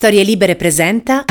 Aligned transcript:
Storie 0.00 0.22
Libere 0.22 0.56
presenta. 0.56 1.26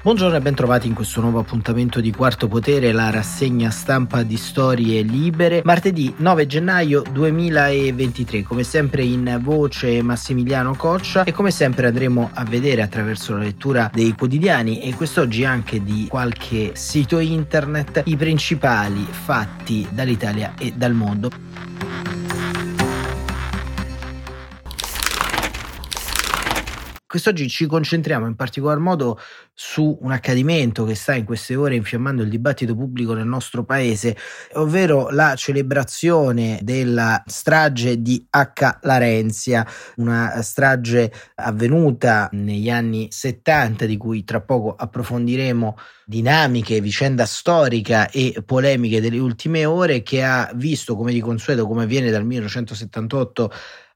Buongiorno 0.00 0.36
e 0.36 0.40
bentrovati 0.40 0.86
in 0.86 0.94
questo 0.94 1.20
nuovo 1.20 1.40
appuntamento 1.40 2.00
di 2.00 2.12
Quarto 2.12 2.46
Potere, 2.46 2.92
la 2.92 3.10
rassegna 3.10 3.70
stampa 3.70 4.22
di 4.22 4.36
Storie 4.36 5.02
Libere, 5.02 5.62
martedì 5.64 6.14
9 6.16 6.46
gennaio 6.46 7.02
2023. 7.10 8.44
Come 8.44 8.62
sempre 8.62 9.02
in 9.02 9.40
voce 9.42 10.02
Massimiliano 10.02 10.76
Coccia 10.76 11.24
e 11.24 11.32
come 11.32 11.50
sempre 11.50 11.88
andremo 11.88 12.30
a 12.32 12.44
vedere 12.44 12.82
attraverso 12.82 13.32
la 13.32 13.42
lettura 13.42 13.90
dei 13.92 14.12
quotidiani 14.12 14.82
e 14.82 14.94
quest'oggi 14.94 15.44
anche 15.44 15.82
di 15.82 16.06
qualche 16.08 16.76
sito 16.76 17.18
internet 17.18 18.02
i 18.04 18.14
principali 18.14 19.04
fatti 19.04 19.84
dall'Italia 19.90 20.54
e 20.56 20.74
dal 20.76 20.92
mondo. 20.92 22.29
Quest'oggi 27.10 27.48
ci 27.48 27.66
concentriamo 27.66 28.28
in 28.28 28.36
particolar 28.36 28.78
modo 28.78 29.18
su 29.52 29.98
un 30.00 30.12
accadimento 30.12 30.84
che 30.84 30.94
sta 30.94 31.12
in 31.12 31.24
queste 31.24 31.56
ore 31.56 31.74
infiammando 31.74 32.22
il 32.22 32.28
dibattito 32.28 32.76
pubblico 32.76 33.14
nel 33.14 33.26
nostro 33.26 33.64
paese, 33.64 34.16
ovvero 34.52 35.10
la 35.10 35.34
celebrazione 35.34 36.60
della 36.62 37.20
strage 37.26 38.00
di 38.00 38.24
H. 38.30 38.78
Larenzia, 38.82 39.66
una 39.96 40.40
strage 40.42 41.12
avvenuta 41.34 42.28
negli 42.30 42.70
anni 42.70 43.08
70 43.10 43.86
di 43.86 43.96
cui 43.96 44.22
tra 44.22 44.40
poco 44.40 44.76
approfondiremo 44.76 45.76
dinamiche, 46.06 46.80
vicenda 46.80 47.26
storica 47.26 48.08
e 48.08 48.40
polemiche 48.46 49.00
delle 49.00 49.18
ultime 49.18 49.64
ore 49.64 50.02
che 50.04 50.22
ha 50.22 50.48
visto 50.54 50.94
come 50.94 51.12
di 51.12 51.20
consueto 51.20 51.66
come 51.66 51.82
avviene 51.82 52.12
dal 52.12 52.24
1978 52.24 53.50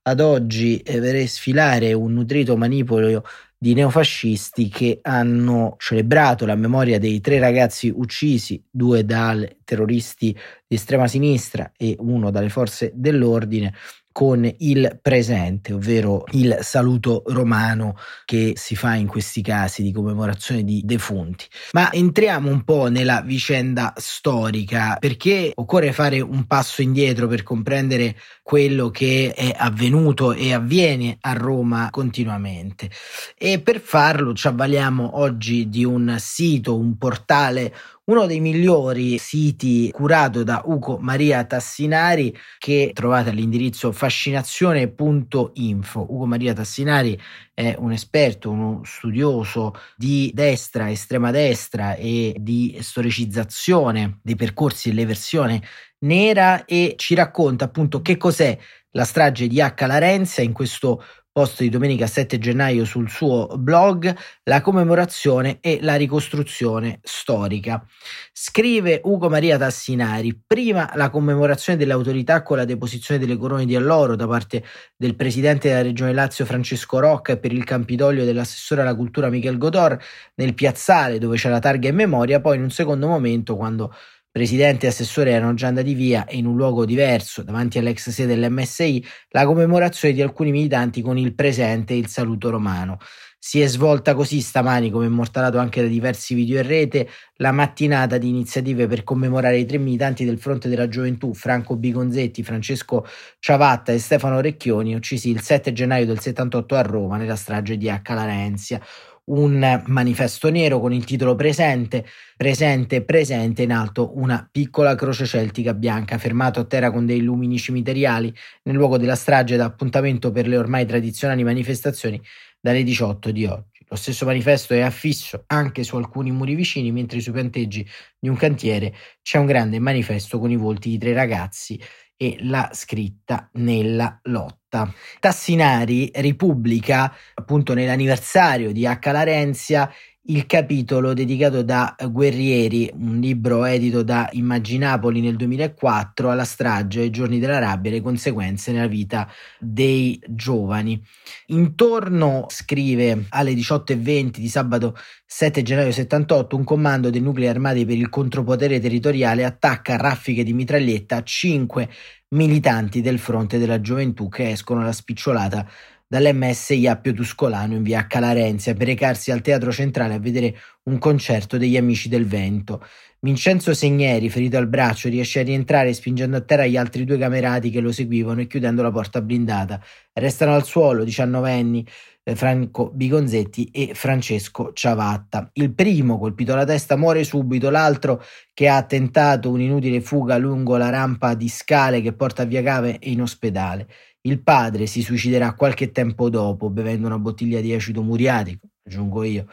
ad 0.07 0.21
oggi 0.21 0.79
eh, 0.79 1.27
sfilare 1.27 1.93
un 1.93 2.13
nutrito 2.13 2.57
manipolo 2.57 3.25
di 3.57 3.73
neofascisti 3.73 4.69
che 4.69 4.99
hanno 5.03 5.77
celebrato 5.79 6.45
la 6.45 6.55
memoria 6.55 6.99
dei 6.99 7.21
tre 7.21 7.39
ragazzi 7.39 7.91
uccisi, 7.95 8.63
due 8.71 9.07
dai 9.07 9.57
terroristi 9.65 10.37
di 10.67 10.75
estrema 10.77 11.09
sinistra 11.09 11.73
e 11.75 11.97
uno 12.01 12.31
dalle 12.31 12.51
forze 12.51 12.93
dell'ordine, 12.95 13.73
con 14.15 14.49
il 14.59 15.01
presente, 15.03 15.73
ovvero 15.73 16.25
il 16.35 16.59
saluto 16.61 17.25
romano 17.27 17.97
che 18.25 18.53
si 18.55 18.77
fa 18.77 18.95
in 18.95 19.09
questi 19.09 19.43
casi 19.43 19.83
di 19.83 19.91
commemorazione 19.91 20.63
di 20.63 20.83
defunti. 20.85 21.47
Ma 21.73 21.93
entriamo 21.93 22.49
un 22.49 22.63
po' 22.63 22.87
nella 22.87 23.23
vicenda 23.23 23.93
storica 23.97 24.99
perché 25.01 25.51
occorre 25.57 25.93
fare 25.93 26.21
un 26.21 26.47
passo 26.47 26.81
indietro 26.81 27.27
per 27.27 27.43
comprendere 27.43 28.15
quello 28.41 28.89
che 28.91 29.33
è 29.35 29.53
avvenuto 29.57 30.33
e 30.33 30.55
avviene 30.55 31.17
a 31.21 31.33
Roma 31.33 31.89
continuamente. 31.91 32.91
E 33.37 33.59
per 33.59 33.81
farlo 33.81 34.33
ci 34.33 34.47
avvaliamo 34.47 35.19
oggi 35.19 35.69
di 35.69 35.85
un 35.85 36.15
sito, 36.21 36.79
un 36.79 36.97
portale 36.97 37.75
uno 38.07 38.27
dei 38.27 38.41
migliori 38.41 39.17
siti 39.17 39.91
curato 39.91 40.43
da 40.43 40.61
Ugo 40.67 40.99
Maria 40.99 41.43
Tassinari 41.45 42.37
che 42.59 42.91
trovate 42.93 43.31
all'indirizzo 43.31 43.93
fascinazione.info. 43.93 46.07
Ugo 46.11 46.27
Maria 46.27 46.53
Tassinari 46.53 47.19
è 47.55 47.75
un 47.79 47.93
esperto, 47.93 48.51
uno 48.51 48.83
studioso 48.85 49.73
di 49.97 50.31
destra, 50.35 50.91
estrema 50.91 51.31
destra 51.31 51.95
e 51.95 52.37
di 52.39 52.77
storicizzazione 52.81 54.19
dei 54.23 54.37
percorsi 54.37 54.91
dell'eversione 54.91 55.63
nera 56.01 56.67
e 56.67 56.97
ci 56.99 57.15
racconta 57.15 57.65
appunto 57.65 58.03
che 58.03 58.19
cos'è 58.19 58.59
la 58.91 59.05
strage 59.05 59.47
di 59.47 59.61
H. 59.61 59.87
Larenzia 59.87 60.43
in 60.43 60.53
questo 60.53 61.03
post 61.35 61.63
di 61.63 61.69
domenica 61.69 62.07
7 62.07 62.39
gennaio 62.39 62.85
sul 62.85 63.11
suo 63.11 63.49
blog, 63.59 64.15
la 64.45 64.61
commemorazione 64.61 65.59
e 65.61 65.81
la 65.83 65.97
ricostruzione 65.97 67.01
storica. 67.03 67.85
Scrive 68.33 69.01
Ugo 69.03 69.29
Maria 69.29 69.59
Tassinari, 69.59 70.41
prima 70.47 70.93
la 70.95 71.11
commemorazione 71.11 71.77
dell'autorità 71.77 72.45
con 72.45 72.59
la 72.59 72.65
deposizione 72.65 73.19
delle 73.19 73.37
corone 73.37 73.67
di 73.67 73.75
alloro 73.75 74.15
da 74.15 74.29
parte 74.29 74.63
del 74.97 75.17
presidente 75.17 75.67
della 75.67 75.83
regione 75.83 76.13
Lazio 76.13 76.45
Francesco 76.45 77.01
Rocca 77.01 77.33
e 77.33 77.39
per 77.39 77.53
il 77.53 77.65
Campidoglio 77.65 78.25
dell'assessore 78.25 78.83
alla 78.83 78.95
cultura 78.95 79.29
Michel 79.29 79.59
Godor 79.59 79.99
nel 80.37 80.55
piazzale 80.55 81.19
dove 81.19 81.37
c'è 81.37 81.51
la 81.51 81.59
targa 81.59 81.89
in 81.89 81.97
memoria, 81.97 82.41
poi 82.41 82.59
in 82.59 82.63
un 82.63 82.71
secondo 82.71 83.09
momento 83.09 83.57
quando 83.57 83.93
Presidente 84.37 84.87
e 84.87 84.89
assessore 84.89 85.31
erano 85.31 85.55
già 85.55 85.69
andati 85.69 85.95
via 85.95 86.25
e 86.27 86.37
in 86.39 86.47
un 86.47 86.57
luogo 86.57 86.85
diverso, 86.85 87.45
davanti 87.45 87.79
all'ex 87.79 88.09
sede 88.09 88.35
dell'MSI, 88.35 89.05
la 89.29 89.47
commemorazione 89.47 90.13
di 90.13 90.23
alcuni 90.23 90.51
militanti 90.51 91.03
con 91.03 91.17
il 91.17 91.37
presente 91.37 91.95
e 91.95 91.99
il 91.99 92.09
saluto 92.09 92.51
romano. 92.51 92.99
Si 93.39 93.61
è 93.61 93.69
svolta 93.69 94.13
così 94.17 94.41
stamani, 94.41 94.91
come 94.91 95.07
immortalato 95.07 95.59
anche 95.59 95.83
da 95.83 95.87
diversi 95.87 96.35
video 96.35 96.61
in 96.61 96.67
rete, 96.67 97.09
la 97.37 97.53
mattinata 97.53 98.19
di 98.19 98.29
iniziative 98.29 98.89
per 98.89 99.05
commemorare 99.05 99.57
i 99.57 99.67
tre 99.67 99.79
militanti 99.79 100.25
del 100.25 100.41
Fronte 100.41 100.69
della 100.69 100.89
Gioventù, 100.89 101.33
Franco 101.33 101.77
Bigonzetti, 101.77 102.43
Francesco 102.43 103.07
Ciavatta 103.39 103.93
e 103.93 104.01
Stefano 104.01 104.41
Recchioni, 104.41 104.97
uccisi 104.97 105.31
il 105.31 105.43
7 105.43 105.73
gennaio 105.73 106.07
del 106.07 106.19
78 106.19 106.75
a 106.75 106.83
Roma 106.83 107.19
nella 107.19 107.37
strage 107.37 107.77
di 107.77 107.89
H. 107.89 108.01
Larenzia 108.09 108.81
un 109.27 109.83
manifesto 109.87 110.51
nero 110.51 110.81
con 110.81 110.93
il 110.93 111.05
titolo 111.05 111.35
presente, 111.35 112.05
presente, 112.37 113.03
presente 113.03 113.63
in 113.63 113.73
alto 113.73 114.19
una 114.19 114.47
piccola 114.51 114.95
croce 114.95 115.25
celtica 115.25 115.73
bianca 115.73 116.19
fermato 116.19 116.61
a 116.61 116.65
terra 116.65 116.91
con 116.91 117.07
dei 117.07 117.21
lumini 117.21 117.59
cimiteriali 117.59 118.35
nel 118.65 118.75
luogo 118.77 118.99
della 118.99 119.17
strage 119.17 119.57
da 119.57 119.65
appuntamento 119.65 120.31
per 120.31 120.47
le 120.47 120.59
ormai 120.59 120.85
tradizionali 120.85 121.43
manifestazioni 121.43 122.21
dalle 122.61 122.83
18 122.83 123.31
di 123.31 123.47
oggi. 123.47 123.73
Lo 123.89 123.97
stesso 123.97 124.25
manifesto 124.25 124.75
è 124.75 124.81
affisso 124.81 125.45
anche 125.47 125.85
su 125.85 125.97
alcuni 125.97 126.31
muri 126.31 126.55
vicini, 126.55 126.91
mentre 126.91 127.21
sui 127.21 127.33
panteggi 127.33 127.87
di 128.19 128.29
un 128.29 128.37
cantiere 128.37 128.95
c'è 129.23 129.39
un 129.39 129.47
grande 129.47 129.79
manifesto 129.79 130.39
con 130.39 130.51
i 130.51 130.57
volti 130.57 130.89
di 130.89 130.99
tre 130.99 131.13
ragazzi 131.13 131.79
e 132.17 132.37
la 132.41 132.71
scritta 132.73 133.49
nella 133.55 134.19
lotta. 134.25 134.93
Tassinari 135.21 136.11
ripubblica 136.15 137.13
appunto 137.35 137.75
nell'anniversario 137.75 138.73
di 138.73 138.87
H. 138.87 139.11
Larenzia 139.11 139.91
il 140.27 140.47
capitolo 140.47 141.13
dedicato 141.13 141.63
da 141.63 141.95
Guerrieri, 142.09 142.91
un 142.95 143.21
libro 143.21 143.65
edito 143.65 144.03
da 144.03 144.29
Immaginapoli 144.33 145.21
nel 145.21 145.37
2004, 145.37 146.31
alla 146.31 146.45
strage 146.45 147.01
ai 147.01 147.11
giorni 147.11 147.39
della 147.39 147.59
rabbia 147.59 147.91
e 147.91 147.95
le 147.95 148.01
conseguenze 148.01 148.73
nella 148.73 148.87
vita 148.87 149.29
dei 149.59 150.19
giovani. 150.27 151.03
Intorno, 151.47 152.47
scrive 152.49 153.27
alle 153.31 153.53
18.20 153.53 154.39
di 154.39 154.49
sabato 154.49 154.97
7 155.27 155.63
gennaio 155.63 155.93
78, 155.93 156.57
un 156.57 156.65
comando 156.65 157.11
dei 157.11 157.21
nuclei 157.21 157.49
armati 157.49 157.85
per 157.85 157.99
il 157.99 158.09
contropotere 158.09 158.81
territoriale 158.81 159.45
attacca 159.45 159.95
a 159.95 159.99
raffiche 159.99 160.43
di 160.43 160.55
mitraglietta 160.55 161.23
5 161.23 161.89
militanti 162.29 163.01
del 163.01 163.19
fronte 163.19 163.59
della 163.59 163.81
gioventù 163.81 164.29
che 164.29 164.51
escono 164.51 164.81
alla 164.81 164.93
spicciolata 164.93 165.69
dall'MSI 166.15 166.87
Appio 166.87 167.13
Tuscolano 167.13 167.75
in 167.75 167.83
via 167.83 168.07
Calarenzia 168.07 168.73
per 168.75 168.87
recarsi 168.87 169.33
al 169.33 169.41
Teatro 169.41 169.73
Centrale 169.73 170.15
a 170.15 170.21
vedere 170.21 170.57
un 170.85 170.99
concerto 170.99 171.59
degli 171.59 171.77
Amici 171.77 172.09
del 172.09 172.25
Vento. 172.25 172.87
Vincenzo 173.19 173.75
Segneri, 173.75 174.31
ferito 174.31 174.57
al 174.57 174.69
braccio, 174.69 175.09
riesce 175.09 175.41
a 175.41 175.43
rientrare 175.43 175.93
spingendo 175.93 176.37
a 176.37 176.43
terra 176.43 176.67
gli 176.67 176.77
altri 176.77 177.05
due 177.05 177.19
camerati 177.19 177.71
che 177.71 177.81
lo 177.81 177.91
seguivano 177.91 178.43
e 178.43 178.47
chiudendo 178.47 178.81
la 178.83 178.93
porta 178.93 179.21
blindata. 179.23 179.83
Restano 180.13 180.55
al 180.55 180.65
suolo 180.65 181.03
diciannovenni 181.03 181.85
eh, 182.23 182.37
Franco 182.37 182.91
Bigonzetti 182.91 183.71
e 183.73 183.91
Francesco 183.95 184.73
Ciavatta. 184.73 185.51
Il 185.55 185.75
primo, 185.75 186.21
colpito 186.21 186.53
alla 186.53 186.65
testa, 186.65 186.97
muore 186.97 187.25
subito, 187.25 187.71
l'altro, 187.71 188.23
che 188.53 188.69
ha 188.69 188.81
tentato 188.85 189.51
un'inutile 189.51 190.01
fuga 190.01 190.37
lungo 190.37 190.77
la 190.77 190.91
rampa 190.91 191.35
di 191.35 191.49
scale 191.49 192.01
che 192.01 192.13
porta 192.13 192.45
Via 192.45 192.63
Cave, 192.63 192.99
è 193.01 193.09
in 193.09 193.23
ospedale. 193.23 193.89
Il 194.27 194.43
padre 194.43 194.87
si 194.87 195.03
suiciderà 195.03 195.53
qualche 195.53 195.91
tempo 195.91 196.31
dopo 196.31 196.71
bevendo 196.71 197.07
una 197.07 197.19
bottiglia 197.19 197.61
di 197.61 197.75
acido 197.75 198.03
muriatico, 198.03 198.69
aggiungo 198.83 199.23
io. 199.23 199.47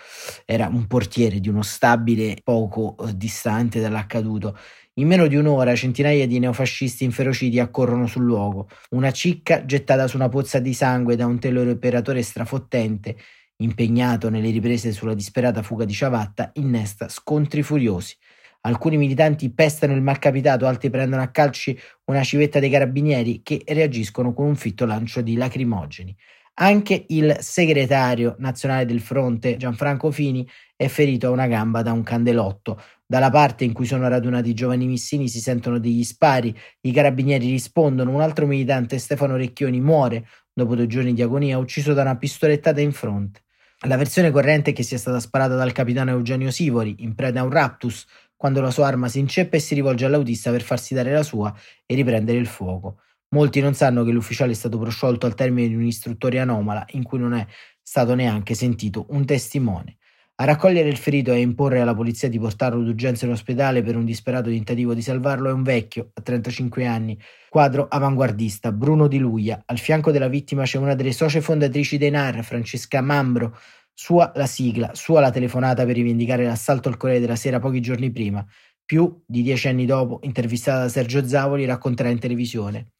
Era 0.45 0.67
un 0.67 0.87
portiere 0.87 1.41
di 1.41 1.49
uno 1.49 1.61
stabile 1.61 2.37
poco 2.41 2.95
eh, 2.99 3.17
distante 3.17 3.81
dall'accaduto. 3.81 4.57
In 4.93 5.07
meno 5.07 5.27
di 5.27 5.35
un'ora 5.35 5.75
centinaia 5.75 6.25
di 6.25 6.39
neofascisti 6.39 7.03
inferociti 7.03 7.59
accorrono 7.59 8.07
sul 8.07 8.23
luogo. 8.23 8.69
Una 8.91 9.11
cicca 9.11 9.65
gettata 9.65 10.07
su 10.07 10.15
una 10.15 10.29
pozza 10.29 10.59
di 10.59 10.73
sangue 10.73 11.17
da 11.17 11.25
un 11.25 11.37
teleoperatore 11.37 12.21
strafottente, 12.21 13.17
impegnato 13.57 14.29
nelle 14.29 14.51
riprese 14.51 14.93
sulla 14.93 15.13
disperata 15.13 15.61
fuga 15.63 15.83
di 15.83 15.93
Ciavatta, 15.93 16.51
innesta 16.53 17.09
scontri 17.09 17.61
furiosi. 17.61 18.15
Alcuni 18.61 18.97
militanti 18.97 19.51
pestano 19.51 19.93
il 19.93 20.01
malcapitato, 20.01 20.67
altri 20.67 20.91
prendono 20.91 21.23
a 21.23 21.29
calci 21.29 21.77
una 22.05 22.23
civetta 22.23 22.59
dei 22.59 22.69
carabinieri 22.69 23.41
che 23.41 23.63
reagiscono 23.65 24.33
con 24.33 24.45
un 24.45 24.55
fitto 24.55 24.85
lancio 24.85 25.21
di 25.21 25.35
lacrimogeni. 25.35 26.15
Anche 26.55 27.05
il 27.07 27.37
segretario 27.39 28.35
nazionale 28.37 28.85
del 28.85 28.99
fronte, 28.99 29.57
Gianfranco 29.57 30.11
Fini, 30.11 30.47
è 30.75 30.87
ferito 30.87 31.27
a 31.27 31.31
una 31.31 31.47
gamba 31.47 31.81
da 31.81 31.91
un 31.91 32.03
candelotto. 32.03 32.79
Dalla 33.03 33.31
parte 33.31 33.63
in 33.63 33.73
cui 33.73 33.85
sono 33.85 34.07
radunati 34.07 34.49
i 34.49 34.53
giovani 34.53 34.85
missini 34.85 35.27
si 35.27 35.39
sentono 35.39 35.79
degli 35.79 36.03
spari, 36.03 36.55
i 36.81 36.91
carabinieri 36.91 37.49
rispondono, 37.49 38.11
un 38.11 38.21
altro 38.21 38.45
militante, 38.45 38.99
Stefano 38.99 39.37
Recchioni, 39.37 39.81
muore 39.81 40.27
dopo 40.53 40.75
due 40.75 40.85
giorni 40.87 41.13
di 41.13 41.23
agonia, 41.23 41.57
ucciso 41.57 41.93
da 41.93 42.01
una 42.01 42.17
pistolettata 42.17 42.79
in 42.79 42.91
fronte. 42.91 43.41
La 43.87 43.97
versione 43.97 44.29
corrente 44.29 44.71
è 44.71 44.73
che 44.73 44.83
sia 44.83 44.99
stata 44.99 45.19
sparata 45.19 45.55
dal 45.55 45.71
capitano 45.71 46.11
Eugenio 46.11 46.51
Sivori, 46.51 46.97
in 46.99 47.15
preda 47.15 47.39
a 47.39 47.43
un 47.43 47.49
raptus, 47.49 48.05
quando 48.41 48.59
la 48.59 48.71
sua 48.71 48.87
arma 48.87 49.07
si 49.07 49.19
inceppa 49.19 49.57
e 49.57 49.59
si 49.59 49.75
rivolge 49.75 50.03
all'autista 50.03 50.49
per 50.49 50.63
farsi 50.63 50.95
dare 50.95 51.11
la 51.11 51.21
sua 51.21 51.53
e 51.85 51.93
riprendere 51.93 52.39
il 52.39 52.47
fuoco. 52.47 53.01
Molti 53.35 53.61
non 53.61 53.75
sanno 53.75 54.03
che 54.03 54.09
l'ufficiale 54.09 54.53
è 54.53 54.55
stato 54.55 54.79
prosciolto 54.79 55.27
al 55.27 55.35
termine 55.35 55.67
di 55.67 55.75
un'istruttoria 55.75 56.41
anomala 56.41 56.83
in 56.93 57.03
cui 57.03 57.19
non 57.19 57.35
è 57.35 57.45
stato 57.83 58.15
neanche 58.15 58.55
sentito 58.55 59.05
un 59.09 59.25
testimone. 59.25 59.97
A 60.37 60.45
raccogliere 60.45 60.89
il 60.89 60.97
ferito 60.97 61.31
e 61.31 61.35
a 61.35 61.37
imporre 61.37 61.81
alla 61.81 61.93
polizia 61.93 62.29
di 62.29 62.39
portarlo 62.39 62.81
d'urgenza 62.81 63.25
in 63.25 63.31
ospedale 63.31 63.83
per 63.83 63.95
un 63.95 64.05
disperato 64.05 64.49
tentativo 64.49 64.95
di 64.95 65.03
salvarlo 65.03 65.49
è 65.49 65.53
un 65.53 65.61
vecchio, 65.61 66.09
a 66.15 66.21
35 66.21 66.87
anni, 66.87 67.15
quadro 67.47 67.85
avanguardista, 67.87 68.71
Bruno 68.71 69.07
Di 69.07 69.19
Luia. 69.19 69.61
Al 69.67 69.77
fianco 69.77 70.09
della 70.09 70.29
vittima 70.29 70.63
c'è 70.63 70.79
una 70.79 70.95
delle 70.95 71.11
socie 71.11 71.41
fondatrici 71.41 71.99
dei 71.99 72.09
NAR, 72.09 72.43
Francesca 72.43 73.01
Mambro, 73.01 73.55
sua 74.03 74.31
la 74.33 74.47
sigla, 74.47 74.95
sua 74.95 75.19
la 75.19 75.29
telefonata 75.29 75.85
per 75.85 75.93
rivendicare 75.93 76.43
l'assalto 76.43 76.89
al 76.89 76.97
Corriere 76.97 77.21
della 77.21 77.35
Sera 77.35 77.59
pochi 77.59 77.81
giorni 77.81 78.11
prima. 78.11 78.43
Più 78.83 79.21
di 79.27 79.43
dieci 79.43 79.67
anni 79.67 79.85
dopo, 79.85 80.21
intervistata 80.23 80.79
da 80.79 80.89
Sergio 80.89 81.27
Zavoli, 81.27 81.65
racconterà 81.65 82.09
in 82.09 82.17
televisione. 82.17 82.93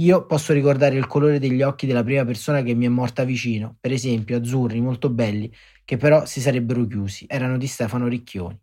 Io 0.00 0.26
posso 0.26 0.52
ricordare 0.52 0.96
il 0.96 1.06
colore 1.06 1.38
degli 1.38 1.62
occhi 1.62 1.86
della 1.86 2.02
prima 2.02 2.24
persona 2.24 2.62
che 2.62 2.74
mi 2.74 2.86
è 2.86 2.88
morta 2.88 3.22
vicino, 3.22 3.76
per 3.78 3.92
esempio 3.92 4.38
azzurri, 4.38 4.80
molto 4.80 5.08
belli, 5.08 5.48
che 5.84 5.96
però 5.96 6.26
si 6.26 6.40
sarebbero 6.40 6.84
chiusi, 6.84 7.26
erano 7.28 7.56
di 7.56 7.68
Stefano 7.68 8.08
Ricchioni. 8.08 8.58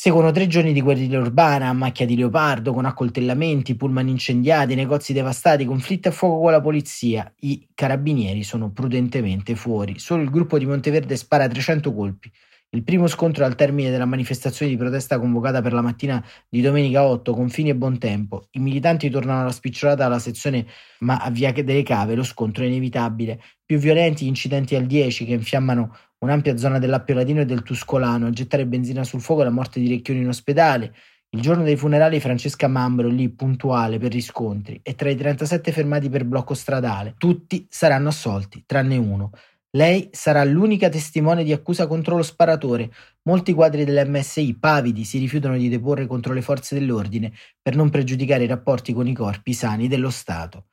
Seguono 0.00 0.30
tre 0.30 0.46
giorni 0.46 0.72
di 0.72 0.80
guerriglia 0.80 1.18
urbana, 1.18 1.66
a 1.66 1.72
macchia 1.72 2.06
di 2.06 2.14
leopardo, 2.14 2.72
con 2.72 2.84
accoltellamenti, 2.84 3.74
pullman 3.74 4.06
incendiati, 4.06 4.76
negozi 4.76 5.12
devastati, 5.12 5.64
conflitti 5.64 6.06
a 6.06 6.12
fuoco 6.12 6.38
con 6.40 6.52
la 6.52 6.60
polizia. 6.60 7.34
I 7.40 7.70
carabinieri 7.74 8.44
sono 8.44 8.70
prudentemente 8.70 9.56
fuori. 9.56 9.98
Solo 9.98 10.22
il 10.22 10.30
gruppo 10.30 10.56
di 10.56 10.66
Monteverde 10.66 11.16
spara 11.16 11.48
300 11.48 11.92
colpi. 11.92 12.30
Il 12.70 12.84
primo 12.84 13.08
scontro 13.08 13.44
al 13.44 13.56
termine 13.56 13.90
della 13.90 14.04
manifestazione 14.04 14.70
di 14.70 14.76
protesta 14.76 15.18
convocata 15.18 15.62
per 15.62 15.72
la 15.72 15.80
mattina 15.80 16.24
di 16.48 16.60
domenica 16.60 17.02
8 17.02 17.32
con 17.32 17.48
fine 17.48 17.70
e 17.70 17.74
buon 17.74 17.98
tempo. 17.98 18.46
I 18.52 18.60
militanti 18.60 19.10
tornano 19.10 19.40
alla 19.40 19.50
spicciolata 19.50 20.04
alla 20.04 20.20
sezione 20.20 20.64
ma 21.00 21.16
a 21.16 21.30
Via 21.30 21.50
delle 21.50 21.82
Cave 21.82 22.14
lo 22.14 22.22
scontro 22.22 22.62
è 22.62 22.66
inevitabile. 22.68 23.40
Più 23.64 23.78
violenti 23.78 24.26
gli 24.26 24.28
incidenti 24.28 24.76
al 24.76 24.86
10 24.86 25.24
che 25.24 25.32
infiammano 25.32 25.96
un'ampia 26.20 26.56
zona 26.56 26.78
dell'Appio 26.78 27.14
Latino 27.14 27.40
e 27.40 27.44
del 27.44 27.62
Tuscolano, 27.62 28.26
a 28.26 28.30
gettare 28.30 28.66
benzina 28.66 29.04
sul 29.04 29.20
fuoco 29.20 29.42
la 29.42 29.50
morte 29.50 29.80
di 29.80 29.88
Recchioni 29.88 30.20
in 30.20 30.28
ospedale. 30.28 30.94
Il 31.30 31.40
giorno 31.40 31.62
dei 31.62 31.76
funerali 31.76 32.20
Francesca 32.20 32.68
Mambro 32.68 33.08
lì 33.08 33.28
puntuale 33.28 33.98
per 33.98 34.12
riscontri 34.12 34.80
e 34.82 34.94
tra 34.94 35.10
i 35.10 35.16
37 35.16 35.72
fermati 35.72 36.08
per 36.08 36.24
blocco 36.24 36.54
stradale. 36.54 37.14
Tutti 37.18 37.66
saranno 37.68 38.08
assolti, 38.08 38.64
tranne 38.66 38.96
uno. 38.96 39.30
Lei 39.72 40.08
sarà 40.10 40.42
l'unica 40.44 40.88
testimone 40.88 41.44
di 41.44 41.52
accusa 41.52 41.86
contro 41.86 42.16
lo 42.16 42.22
sparatore. 42.22 42.90
Molti 43.24 43.52
quadri 43.52 43.84
dell'MSI, 43.84 44.56
pavidi, 44.58 45.04
si 45.04 45.18
rifiutano 45.18 45.58
di 45.58 45.68
deporre 45.68 46.06
contro 46.06 46.32
le 46.32 46.40
forze 46.40 46.74
dell'ordine 46.74 47.32
per 47.60 47.76
non 47.76 47.90
pregiudicare 47.90 48.44
i 48.44 48.46
rapporti 48.48 48.94
con 48.94 49.06
i 49.06 49.12
corpi 49.12 49.52
sani 49.52 49.86
dello 49.86 50.08
Stato. 50.08 50.68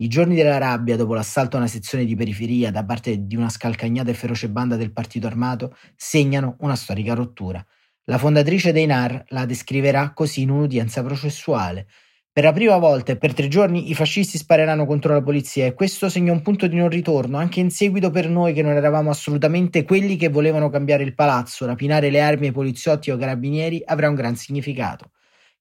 I 0.00 0.06
giorni 0.06 0.36
della 0.36 0.58
rabbia 0.58 0.94
dopo 0.94 1.14
l'assalto 1.14 1.56
a 1.56 1.58
una 1.58 1.68
sezione 1.68 2.04
di 2.04 2.14
periferia 2.14 2.70
da 2.70 2.84
parte 2.84 3.26
di 3.26 3.34
una 3.34 3.48
scalcagnata 3.48 4.10
e 4.10 4.14
feroce 4.14 4.48
banda 4.48 4.76
del 4.76 4.92
partito 4.92 5.26
armato 5.26 5.76
segnano 5.96 6.54
una 6.60 6.76
storica 6.76 7.14
rottura. 7.14 7.64
La 8.04 8.16
fondatrice 8.16 8.70
dei 8.70 8.86
NAR 8.86 9.24
la 9.30 9.44
descriverà 9.44 10.12
così 10.12 10.42
in 10.42 10.50
un'udienza 10.50 11.02
processuale. 11.02 11.88
Per 12.30 12.44
la 12.44 12.52
prima 12.52 12.76
volta 12.76 13.10
e 13.10 13.16
per 13.16 13.34
tre 13.34 13.48
giorni 13.48 13.90
i 13.90 13.94
fascisti 13.96 14.38
spareranno 14.38 14.86
contro 14.86 15.14
la 15.14 15.20
polizia 15.20 15.66
e 15.66 15.74
questo 15.74 16.08
segna 16.08 16.30
un 16.30 16.42
punto 16.42 16.68
di 16.68 16.76
non 16.76 16.90
ritorno, 16.90 17.36
anche 17.36 17.58
in 17.58 17.70
seguito 17.72 18.12
per 18.12 18.28
noi 18.28 18.52
che 18.52 18.62
non 18.62 18.76
eravamo 18.76 19.10
assolutamente 19.10 19.82
quelli 19.82 20.14
che 20.14 20.28
volevano 20.28 20.70
cambiare 20.70 21.02
il 21.02 21.16
palazzo, 21.16 21.66
rapinare 21.66 22.10
le 22.10 22.20
armi 22.20 22.46
ai 22.46 22.52
poliziotti 22.52 23.10
o 23.10 23.16
carabinieri 23.16 23.82
avrà 23.84 24.08
un 24.08 24.14
gran 24.14 24.36
significato. 24.36 25.10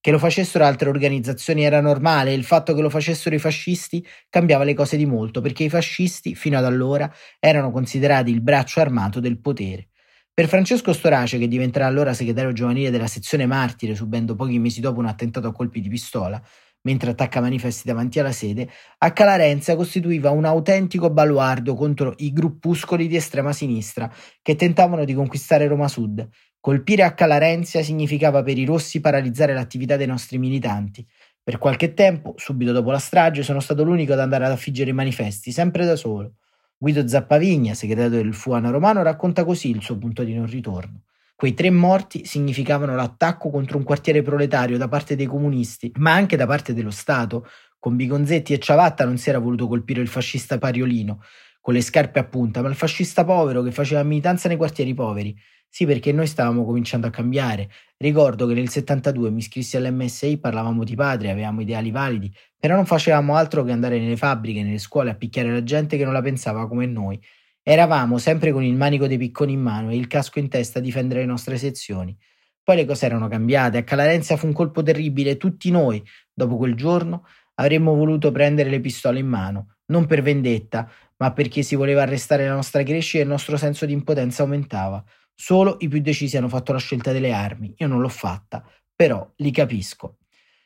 Che 0.07 0.13
lo 0.13 0.19
facessero 0.19 0.63
altre 0.63 0.88
organizzazioni 0.88 1.65
era 1.65 1.81
normale 1.81 2.33
il 2.33 2.45
fatto 2.45 2.74
che 2.74 2.80
lo 2.80 2.89
facessero 2.89 3.36
i 3.36 3.39
fascisti 3.39 4.07
cambiava 4.30 4.63
le 4.63 4.74
cose 4.74 4.95
di 4.95 5.06
molto, 5.06 5.42
perché 5.42 5.65
i 5.65 5.69
fascisti, 5.69 6.33
fino 6.33 6.57
ad 6.57 6.63
allora, 6.63 7.13
erano 7.42 7.71
considerati 7.71 8.31
il 8.31 8.39
braccio 8.39 8.80
armato 8.80 9.19
del 9.19 9.42
potere. 9.42 9.89
Per 10.33 10.48
Francesco 10.48 10.94
Storace, 10.94 11.38
che 11.38 11.50
diventerà 11.50 11.88
allora 11.88 12.13
segretario 12.13 12.54
giovanile 12.54 12.89
della 12.89 13.07
sezione 13.07 13.45
Martire, 13.45 13.95
subendo 13.95 14.36
pochi 14.36 14.59
mesi 14.59 14.80
dopo 14.80 15.00
un 15.00 15.07
attentato 15.07 15.50
a 15.50 15.51
colpi 15.51 15.81
di 15.81 15.89
pistola, 15.89 16.42
mentre 16.83 17.10
attacca 17.10 17.42
manifesti 17.42 17.86
davanti 17.86 18.21
alla 18.21 18.31
sede, 18.31 18.69
a 19.00 19.12
Calarenza 19.12 19.75
costituiva 19.75 20.30
un 20.30 20.45
autentico 20.45 21.10
baluardo 21.10 21.75
contro 21.75 22.13
i 22.19 22.31
gruppuscoli 22.31 23.10
di 23.10 23.18
estrema 23.18 23.51
sinistra 23.51 24.10
che 24.42 24.56
tentavano 24.56 25.03
di 25.03 25.13
conquistare 25.13 25.68
Roma 25.68 25.89
Sud. 25.89 26.25
Colpire 26.68 27.04
a 27.04 27.14
Calarenzia 27.14 27.81
significava 27.81 28.44
per 28.44 28.58
i 28.58 28.66
rossi 28.66 29.00
paralizzare 29.00 29.54
l'attività 29.54 29.96
dei 29.96 30.06
nostri 30.06 30.38
militanti. 30.38 31.08
Per 31.42 31.60
qualche 31.60 31.94
tempo, 31.94 32.34
subito 32.36 32.74
dopo 32.74 32.92
la 32.92 32.98
strage, 32.98 33.42
sono 33.42 33.62
stato 33.62 33.86
l'unico 33.86 34.12
ad 34.12 34.19
andare 34.19 34.44
ad 34.44 34.52
affiggere 34.52 34.90
i 34.90 34.94
manifesti, 34.94 35.54
sempre 35.54 35.86
da 35.86 35.96
solo. 35.96 36.34
Guido 36.78 37.08
Zappavigna, 37.08 37.74
segretario 37.74 38.22
del 38.22 38.34
Fuana 38.34 38.69
Romano, 38.69 39.02
racconta 39.02 39.46
così 39.46 39.69
il 39.69 39.81
suo 39.81 39.98
punto 39.98 40.25
di 40.25 40.34
non 40.34 40.46
ritorno. 40.46 41.04
Quei 41.38 41.54
tre 41.54 41.69
morti 41.69 42.25
significavano 42.25 42.96
l'attacco 42.96 43.50
contro 43.50 43.78
un 43.78 43.86
quartiere 43.86 44.22
proletario 44.22 44.78
da 44.78 44.90
parte 44.90 45.16
dei 45.16 45.25
comunisti, 45.25 45.90
ma 46.00 46.12
anche 46.16 46.36
da 46.36 46.48
parte 46.48 46.74
dello 46.74 46.92
Stato. 46.92 47.48
Con 47.80 47.96
Bigonzetti 47.96 48.52
e 48.52 48.60
Ciavatta 48.60 49.06
non 49.06 49.18
si 49.18 49.30
era 49.30 49.40
voluto 49.40 49.70
colpire 49.70 50.02
il 50.02 50.10
fascista 50.10 50.58
Pariolino, 50.58 51.22
con 51.62 51.74
le 51.74 51.81
scarpe 51.81 52.20
a 52.20 52.25
punta, 52.25 52.62
ma 52.62 52.68
il 52.68 52.75
fascista 52.75 53.24
povero 53.24 53.62
che 53.62 53.72
faceva 53.72 54.04
militanza 54.04 54.50
nei 54.50 54.58
quartieri 54.58 54.94
poveri. 54.94 55.34
Sì, 55.69 55.86
perché 55.86 56.12
noi 56.12 56.28
stavamo 56.28 56.66
cominciando 56.66 57.08
a 57.08 57.10
cambiare. 57.12 57.69
Ricordo 57.98 58.48
che 58.48 58.54
nel 58.54 58.69
72 58.69 59.30
mi 59.30 59.40
iscrissi 59.40 59.78
all'MSI, 59.78 60.40
parlavamo 60.40 60.84
di 60.84 60.96
padre, 60.96 61.30
avevamo 61.31 61.62
ideali 61.62 61.92
validi, 61.92 62.34
però 62.58 62.75
non 62.75 62.86
facevamo 62.86 63.36
altro 63.36 63.64
che 63.64 63.72
andare 63.72 64.00
nelle 64.00 64.18
fabbriche, 64.18 64.64
nelle 64.64 64.78
scuole 64.80 65.12
a 65.12 65.16
picchiare 65.16 65.52
la 65.52 65.64
gente 65.64 65.98
che 65.98 66.04
non 66.04 66.14
la 66.14 66.22
pensava 66.22 66.68
come 66.68 66.86
noi. 66.88 67.19
Eravamo 67.62 68.18
sempre 68.18 68.52
con 68.52 68.64
il 68.64 68.75
manico 68.75 69.08
dei 69.08 69.18
picconi 69.18 69.54
in 69.54 69.62
mano 69.62 69.92
e 69.92 69.98
il 69.98 70.08
casco 70.08 70.40
in 70.40 70.50
testa 70.50 70.80
a 70.80 70.81
difendere 70.81 71.19
le 71.22 71.25
nostre 71.28 71.58
sezioni. 71.58 72.16
Poi 72.63 72.75
le 72.78 72.86
cose 72.86 73.06
erano 73.06 73.28
cambiate, 73.28 73.78
a 73.78 73.84
Calarenzia 73.84 74.38
fu 74.38 74.46
un 74.48 74.54
colpo 74.54 74.81
terribile 74.84 75.38
tutti 75.38 75.70
noi, 75.72 76.04
dopo 76.34 76.58
quel 76.58 76.75
giorno, 76.75 77.25
avremmo 77.56 77.94
voluto 77.96 78.31
prendere 78.31 78.70
le 78.70 78.80
pistole 78.81 79.20
in 79.20 79.28
mano, 79.28 79.75
non 79.88 80.06
per 80.06 80.22
vendetta, 80.22 80.90
ma 81.18 81.31
perché 81.34 81.62
si 81.63 81.75
voleva 81.75 82.02
arrestare 82.04 82.46
la 82.48 82.54
nostra 82.54 82.84
crescita 82.84 83.20
e 83.20 83.22
il 83.24 83.30
nostro 83.30 83.58
senso 83.58 83.86
di 83.86 83.94
impotenza 83.94 84.44
aumentava. 84.44 85.04
Solo 85.39 85.78
i 85.81 85.88
più 85.88 86.01
decisi 86.01 86.36
hanno 86.36 86.50
fatto 86.50 86.74
la 86.74 86.79
scelta 86.79 87.12
delle 87.12 87.32
armi, 87.32 87.72
io 87.77 87.88
non 87.88 88.01
l'ho 88.01 88.10
fatta, 88.10 88.67
però 88.96 89.32
li 89.36 89.51
capisco. 89.51 90.17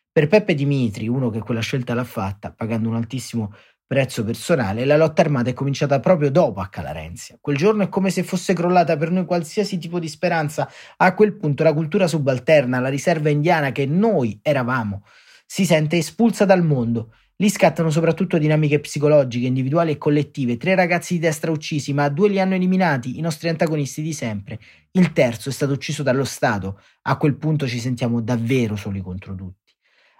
Per 0.10 0.30
Peppe 0.30 0.56
Dimitri, 0.56 1.10
uno 1.10 1.30
che 1.30 1.40
quella 1.40 1.60
scelta 1.60 1.94
l'ha 1.94 2.06
fatta, 2.06 2.54
pagando 2.54 2.88
un 2.88 2.96
altissimo 2.96 3.54
prezzo 3.86 4.24
personale, 4.24 4.86
la 4.86 4.96
lotta 4.96 5.24
armata 5.24 5.50
è 5.50 5.54
cominciata 5.54 6.00
proprio 6.00 6.32
dopo 6.32 6.62
a 6.62 6.70
Calarenzia. 6.70 7.38
Quel 7.42 7.58
giorno 7.58 7.84
è 7.84 7.90
come 7.90 8.12
se 8.12 8.24
fosse 8.24 8.54
crollata 8.54 8.96
per 8.96 9.12
noi 9.12 9.25
qualsiasi 9.25 9.78
tipo 9.78 10.00
di 10.00 10.08
speranza. 10.08 10.72
A 10.96 11.13
quel 11.16 11.36
punto 11.36 11.63
la 11.63 11.74
cultura 11.74 12.08
subalterna, 12.08 12.80
la 12.80 12.88
riserva 12.88 13.30
indiana 13.30 13.74
che 13.74 13.86
noi 13.86 14.40
eravamo, 14.42 15.04
si 15.46 15.66
sente 15.66 15.98
espulsa 15.98 16.46
dal 16.46 16.63
mondo. 16.63 17.13
Lì 17.42 17.50
scattano 17.50 17.90
soprattutto 17.90 18.38
dinamiche 18.38 18.80
psicologiche, 18.80 19.48
individuali 19.48 19.90
e 19.90 19.98
collettive. 19.98 20.58
Tre 20.58 20.76
ragazzi 20.76 21.16
di 21.16 21.22
destra 21.22 21.50
uccisi, 21.50 21.92
ma 21.92 22.08
due 22.08 22.30
li 22.30 22.40
hanno 22.40 22.54
eliminati, 22.54 23.18
i 23.18 23.22
nostri 23.22 23.50
antagonisti 23.50 24.04
di 24.04 24.14
sempre. 24.14 24.60
Il 24.92 25.12
terzo 25.12 25.50
è 25.50 25.52
stato 25.52 25.74
ucciso 25.74 26.04
dallo 26.04 26.24
Stato. 26.24 26.80
A 27.02 27.18
quel 27.18 27.38
punto 27.38 27.68
ci 27.68 27.80
sentiamo 27.80 28.22
davvero 28.22 28.76
soli 28.76 29.02
contro 29.02 29.34
tutti. 29.34 29.74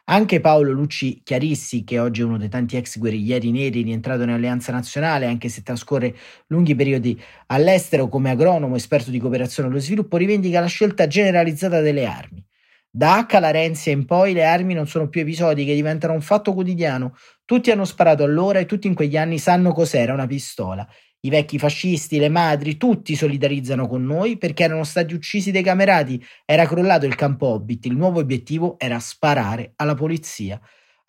Anche 0.06 0.40
Paolo 0.40 0.72
Lucci 0.72 1.22
Chiarissi, 1.24 1.84
che 1.84 2.00
oggi 2.00 2.22
è 2.22 2.24
uno 2.24 2.40
dei 2.40 2.50
tanti 2.50 2.76
ex 2.76 2.98
guerriglieri 2.98 3.52
neri 3.52 3.84
rientrato 3.84 4.24
in 4.24 4.30
Alleanza 4.30 4.72
Nazionale, 4.72 5.28
anche 5.28 5.48
se 5.48 5.62
trascorre 5.62 6.16
lunghi 6.48 6.74
periodi 6.74 7.22
all'estero 7.48 8.08
come 8.10 8.32
agronomo 8.32 8.76
esperto 8.76 9.12
di 9.12 9.20
cooperazione 9.20 9.70
allo 9.70 9.78
sviluppo, 9.78 10.18
rivendica 10.18 10.60
la 10.60 10.66
scelta 10.66 11.06
generalizzata 11.06 11.82
delle 11.82 12.08
armi. 12.08 12.44
Da 12.94 13.26
H 13.26 13.36
alla 13.36 13.52
Renzia 13.52 13.92
in 13.94 14.06
poi 14.06 14.34
le 14.34 14.44
armi 14.44 14.74
non 14.74 14.88
sono 14.88 15.08
più 15.08 15.22
episodi 15.22 15.66
che 15.66 15.74
diventano 15.74 16.14
un 16.14 16.22
fatto 16.22 16.54
quotidiano. 16.54 17.16
Tutti 17.46 17.72
hanno 17.72 17.86
sparato 17.86 18.24
allora 18.24 18.60
e 18.60 18.66
tutti 18.66 18.88
in 18.88 18.94
quegli 18.94 19.18
anni 19.18 19.40
sanno 19.40 19.72
cos'era 19.72 20.14
una 20.14 20.28
pistola 20.28 20.88
i 21.24 21.30
vecchi 21.30 21.60
fascisti, 21.60 22.18
le 22.18 22.30
madri, 22.30 22.78
tutti 22.78 23.16
solidarizzano 23.16 23.88
con 23.88 24.04
noi 24.04 24.38
perché 24.38 24.64
erano 24.64 24.84
stati 24.84 25.14
uccisi 25.14 25.52
dei 25.52 25.62
camerati, 25.62 26.24
era 26.46 26.66
crollato 26.66 27.06
il 27.06 27.16
campo 27.16 27.48
Hobbit, 27.48 27.86
il 27.86 27.96
nuovo 27.96 28.20
obiettivo 28.20 28.80
era 28.80 29.00
sparare 29.00 29.74
alla 29.76 29.94
polizia. 29.94 30.60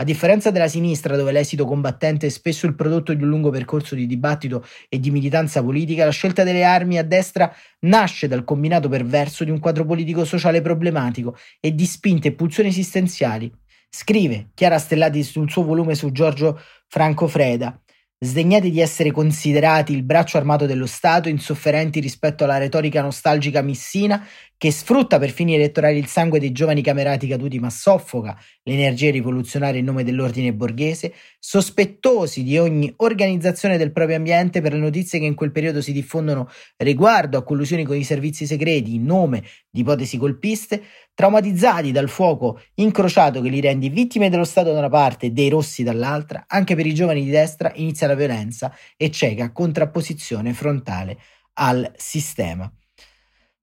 A 0.03 0.05
differenza 0.05 0.51
della 0.51 0.67
sinistra, 0.67 1.15
dove 1.15 1.31
l'esito 1.31 1.65
combattente 1.65 2.27
è 2.27 2.29
spesso 2.29 2.67
il 2.67 2.75
prodotto 2.75 3.15
di 3.15 3.23
un 3.23 3.29
lungo 3.29 3.51
percorso 3.51 3.95
di 3.95 4.05
dibattito 4.09 4.67
e 4.89 4.99
di 4.99 5.13
militanza 5.13 5.63
politica, 5.63 6.05
la 6.05 6.11
scelta 6.11 6.43
delle 6.43 6.65
armi 6.65 6.99
a 6.99 7.05
destra 7.05 7.55
nasce 7.83 8.27
dal 8.27 8.43
combinato 8.43 8.89
perverso 8.89 9.45
di 9.45 9.53
un 9.53 9.61
quadro 9.61 9.85
politico 9.85 10.25
sociale 10.25 10.61
problematico 10.61 11.37
e 11.61 11.73
di 11.73 11.87
spinte 11.87 12.27
e 12.27 12.33
pulsioni 12.33 12.71
esistenziali. 12.71 13.49
Scrive 13.89 14.49
Chiara 14.55 14.81
Stellati 14.81 15.23
sul 15.23 15.49
suo 15.49 15.63
volume 15.63 15.95
su 15.95 16.11
Giorgio 16.11 16.61
Franco 16.89 17.29
Freda. 17.29 17.81
sdegnati 18.19 18.71
di 18.71 18.81
essere 18.81 19.11
considerati 19.13 19.93
il 19.93 20.03
braccio 20.03 20.37
armato 20.37 20.67
dello 20.67 20.87
Stato, 20.87 21.29
insofferenti 21.29 22.01
rispetto 22.01 22.43
alla 22.45 22.59
retorica 22.59 23.03
nostalgica 23.03 23.63
missina 23.63 24.25
che 24.63 24.71
sfrutta 24.71 25.19
per 25.19 25.31
fini 25.31 25.57
elettorali 25.57 25.99
il 25.99 26.07
sangue 26.07 26.39
dei 26.39 26.53
giovani 26.53 26.83
camerati 26.83 27.27
caduti 27.27 27.59
ma 27.59 27.69
soffoca 27.69 28.39
le 28.63 28.75
energie 28.75 29.11
rivoluzionarie 29.11 29.81
in 29.81 29.85
nome 29.85 30.05
dell'ordine 30.05 30.53
borghese, 30.53 31.13
sospettosi 31.41 32.45
di 32.45 32.57
ogni 32.59 32.95
organizzazione 32.99 33.77
del 33.77 33.91
proprio 33.91 34.19
ambiente 34.19 34.61
per 34.61 34.75
le 34.75 34.79
notizie 34.79 35.19
che 35.19 35.25
in 35.25 35.35
quel 35.35 35.51
periodo 35.51 35.81
si 35.81 35.91
diffondono 35.91 36.49
riguardo 36.77 37.39
a 37.39 37.43
collusioni 37.43 37.83
con 37.83 37.97
i 37.97 38.05
servizi 38.05 38.47
segreti 38.47 38.95
in 38.95 39.05
nome 39.05 39.43
di 39.69 39.81
ipotesi 39.81 40.17
colpiste, 40.17 40.81
traumatizzati 41.13 41.91
dal 41.91 42.09
fuoco 42.09 42.61
incrociato 42.75 43.41
che 43.41 43.49
li 43.49 43.61
rende 43.61 43.89
vittime 43.89 44.31
dello 44.31 44.45
Stato 44.45 44.73
da 44.73 44.79
una 44.79 44.89
parte 44.89 45.27
e 45.27 45.31
dei 45.31 45.49
rossi 45.49 45.83
dall'altra, 45.83 46.45
anche 46.47 46.77
per 46.77 46.87
i 46.87 46.95
giovani 46.95 47.25
di 47.25 47.31
destra 47.31 47.73
inizia 47.75 48.07
la 48.07 48.15
violenza 48.15 48.73
e 48.97 49.11
cieca 49.11 49.51
contrapposizione 49.51 50.53
frontale 50.53 51.19
al 51.55 51.93
sistema. 51.97 52.73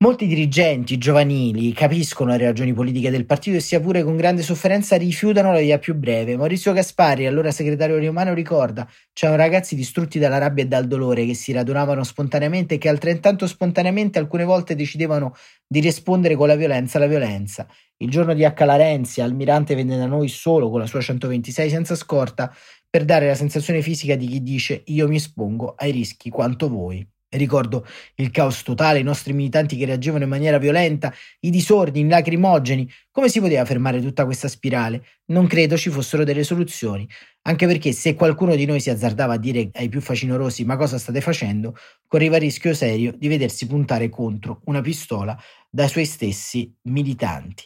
Molti 0.01 0.27
dirigenti 0.27 0.97
giovanili 0.97 1.73
capiscono 1.73 2.31
le 2.31 2.45
ragioni 2.45 2.71
politiche 2.71 3.09
del 3.09 3.25
partito 3.25 3.57
e 3.57 3.59
sia 3.59 3.81
pure 3.81 4.01
con 4.01 4.15
grande 4.15 4.43
sofferenza 4.43 4.95
rifiutano 4.95 5.51
la 5.51 5.59
via 5.59 5.77
più 5.77 5.93
breve. 5.93 6.37
Maurizio 6.37 6.71
Gaspari, 6.71 7.25
allora 7.25 7.51
segretario 7.51 7.99
romano, 7.99 8.33
ricorda 8.33 8.89
c'erano 9.11 9.37
ragazzi 9.37 9.75
distrutti 9.75 10.17
dalla 10.17 10.37
rabbia 10.37 10.63
e 10.63 10.67
dal 10.67 10.87
dolore 10.87 11.25
che 11.25 11.33
si 11.33 11.51
radunavano 11.51 12.05
spontaneamente 12.05 12.75
e 12.75 12.77
che 12.77 12.87
altrettanto 12.87 13.45
spontaneamente 13.45 14.19
alcune 14.19 14.45
volte 14.45 14.73
decidevano 14.73 15.33
di 15.67 15.81
rispondere 15.81 16.35
con 16.35 16.47
la 16.47 16.55
violenza 16.55 16.97
alla 16.97 17.07
violenza. 17.07 17.67
Il 17.97 18.09
giorno 18.09 18.33
di 18.33 18.45
H. 18.45 18.63
Larenzia, 18.63 19.25
Almirante 19.25 19.75
venne 19.75 19.97
da 19.97 20.05
noi 20.05 20.29
solo 20.29 20.69
con 20.69 20.79
la 20.79 20.87
sua 20.87 21.01
126 21.01 21.69
senza 21.69 21.95
scorta 21.95 22.55
per 22.89 23.03
dare 23.03 23.27
la 23.27 23.35
sensazione 23.35 23.81
fisica 23.81 24.15
di 24.15 24.27
chi 24.27 24.41
dice 24.43 24.81
io 24.85 25.09
mi 25.09 25.17
espongo 25.17 25.73
ai 25.77 25.91
rischi 25.91 26.29
quanto 26.29 26.69
voi. 26.69 27.05
Ricordo 27.31 27.85
il 28.15 28.31
caos 28.31 28.63
totale, 28.63 28.99
i 28.99 29.03
nostri 29.03 29.33
militanti 29.33 29.77
che 29.77 29.85
reagivano 29.85 30.23
in 30.23 30.29
maniera 30.29 30.57
violenta, 30.57 31.13
i 31.41 31.51
disordini, 31.51 32.09
lacrimogeni. 32.09 32.89
Come 33.11 33.29
si 33.29 33.39
poteva 33.39 33.65
fermare 33.65 34.01
tutta 34.01 34.25
questa 34.25 34.47
spirale? 34.47 35.03
Non 35.25 35.45
credo 35.45 35.77
ci 35.77 35.91
fossero 35.91 36.23
delle 36.23 36.43
soluzioni, 36.43 37.07
anche 37.43 37.67
perché 37.67 37.91
se 37.91 38.15
qualcuno 38.15 38.55
di 38.55 38.65
noi 38.65 38.79
si 38.79 38.89
azzardava 38.89 39.33
a 39.33 39.37
dire 39.37 39.69
ai 39.73 39.89
più 39.89 40.01
facinorosi 40.01 40.65
ma 40.65 40.75
cosa 40.75 40.97
state 40.97 41.21
facendo, 41.21 41.75
correva 42.07 42.37
il 42.37 42.41
rischio 42.41 42.73
serio 42.73 43.13
di 43.15 43.27
vedersi 43.27 43.67
puntare 43.67 44.09
contro 44.09 44.61
una 44.65 44.81
pistola 44.81 45.39
dai 45.69 45.87
suoi 45.87 46.05
stessi 46.05 46.73
militanti 46.83 47.63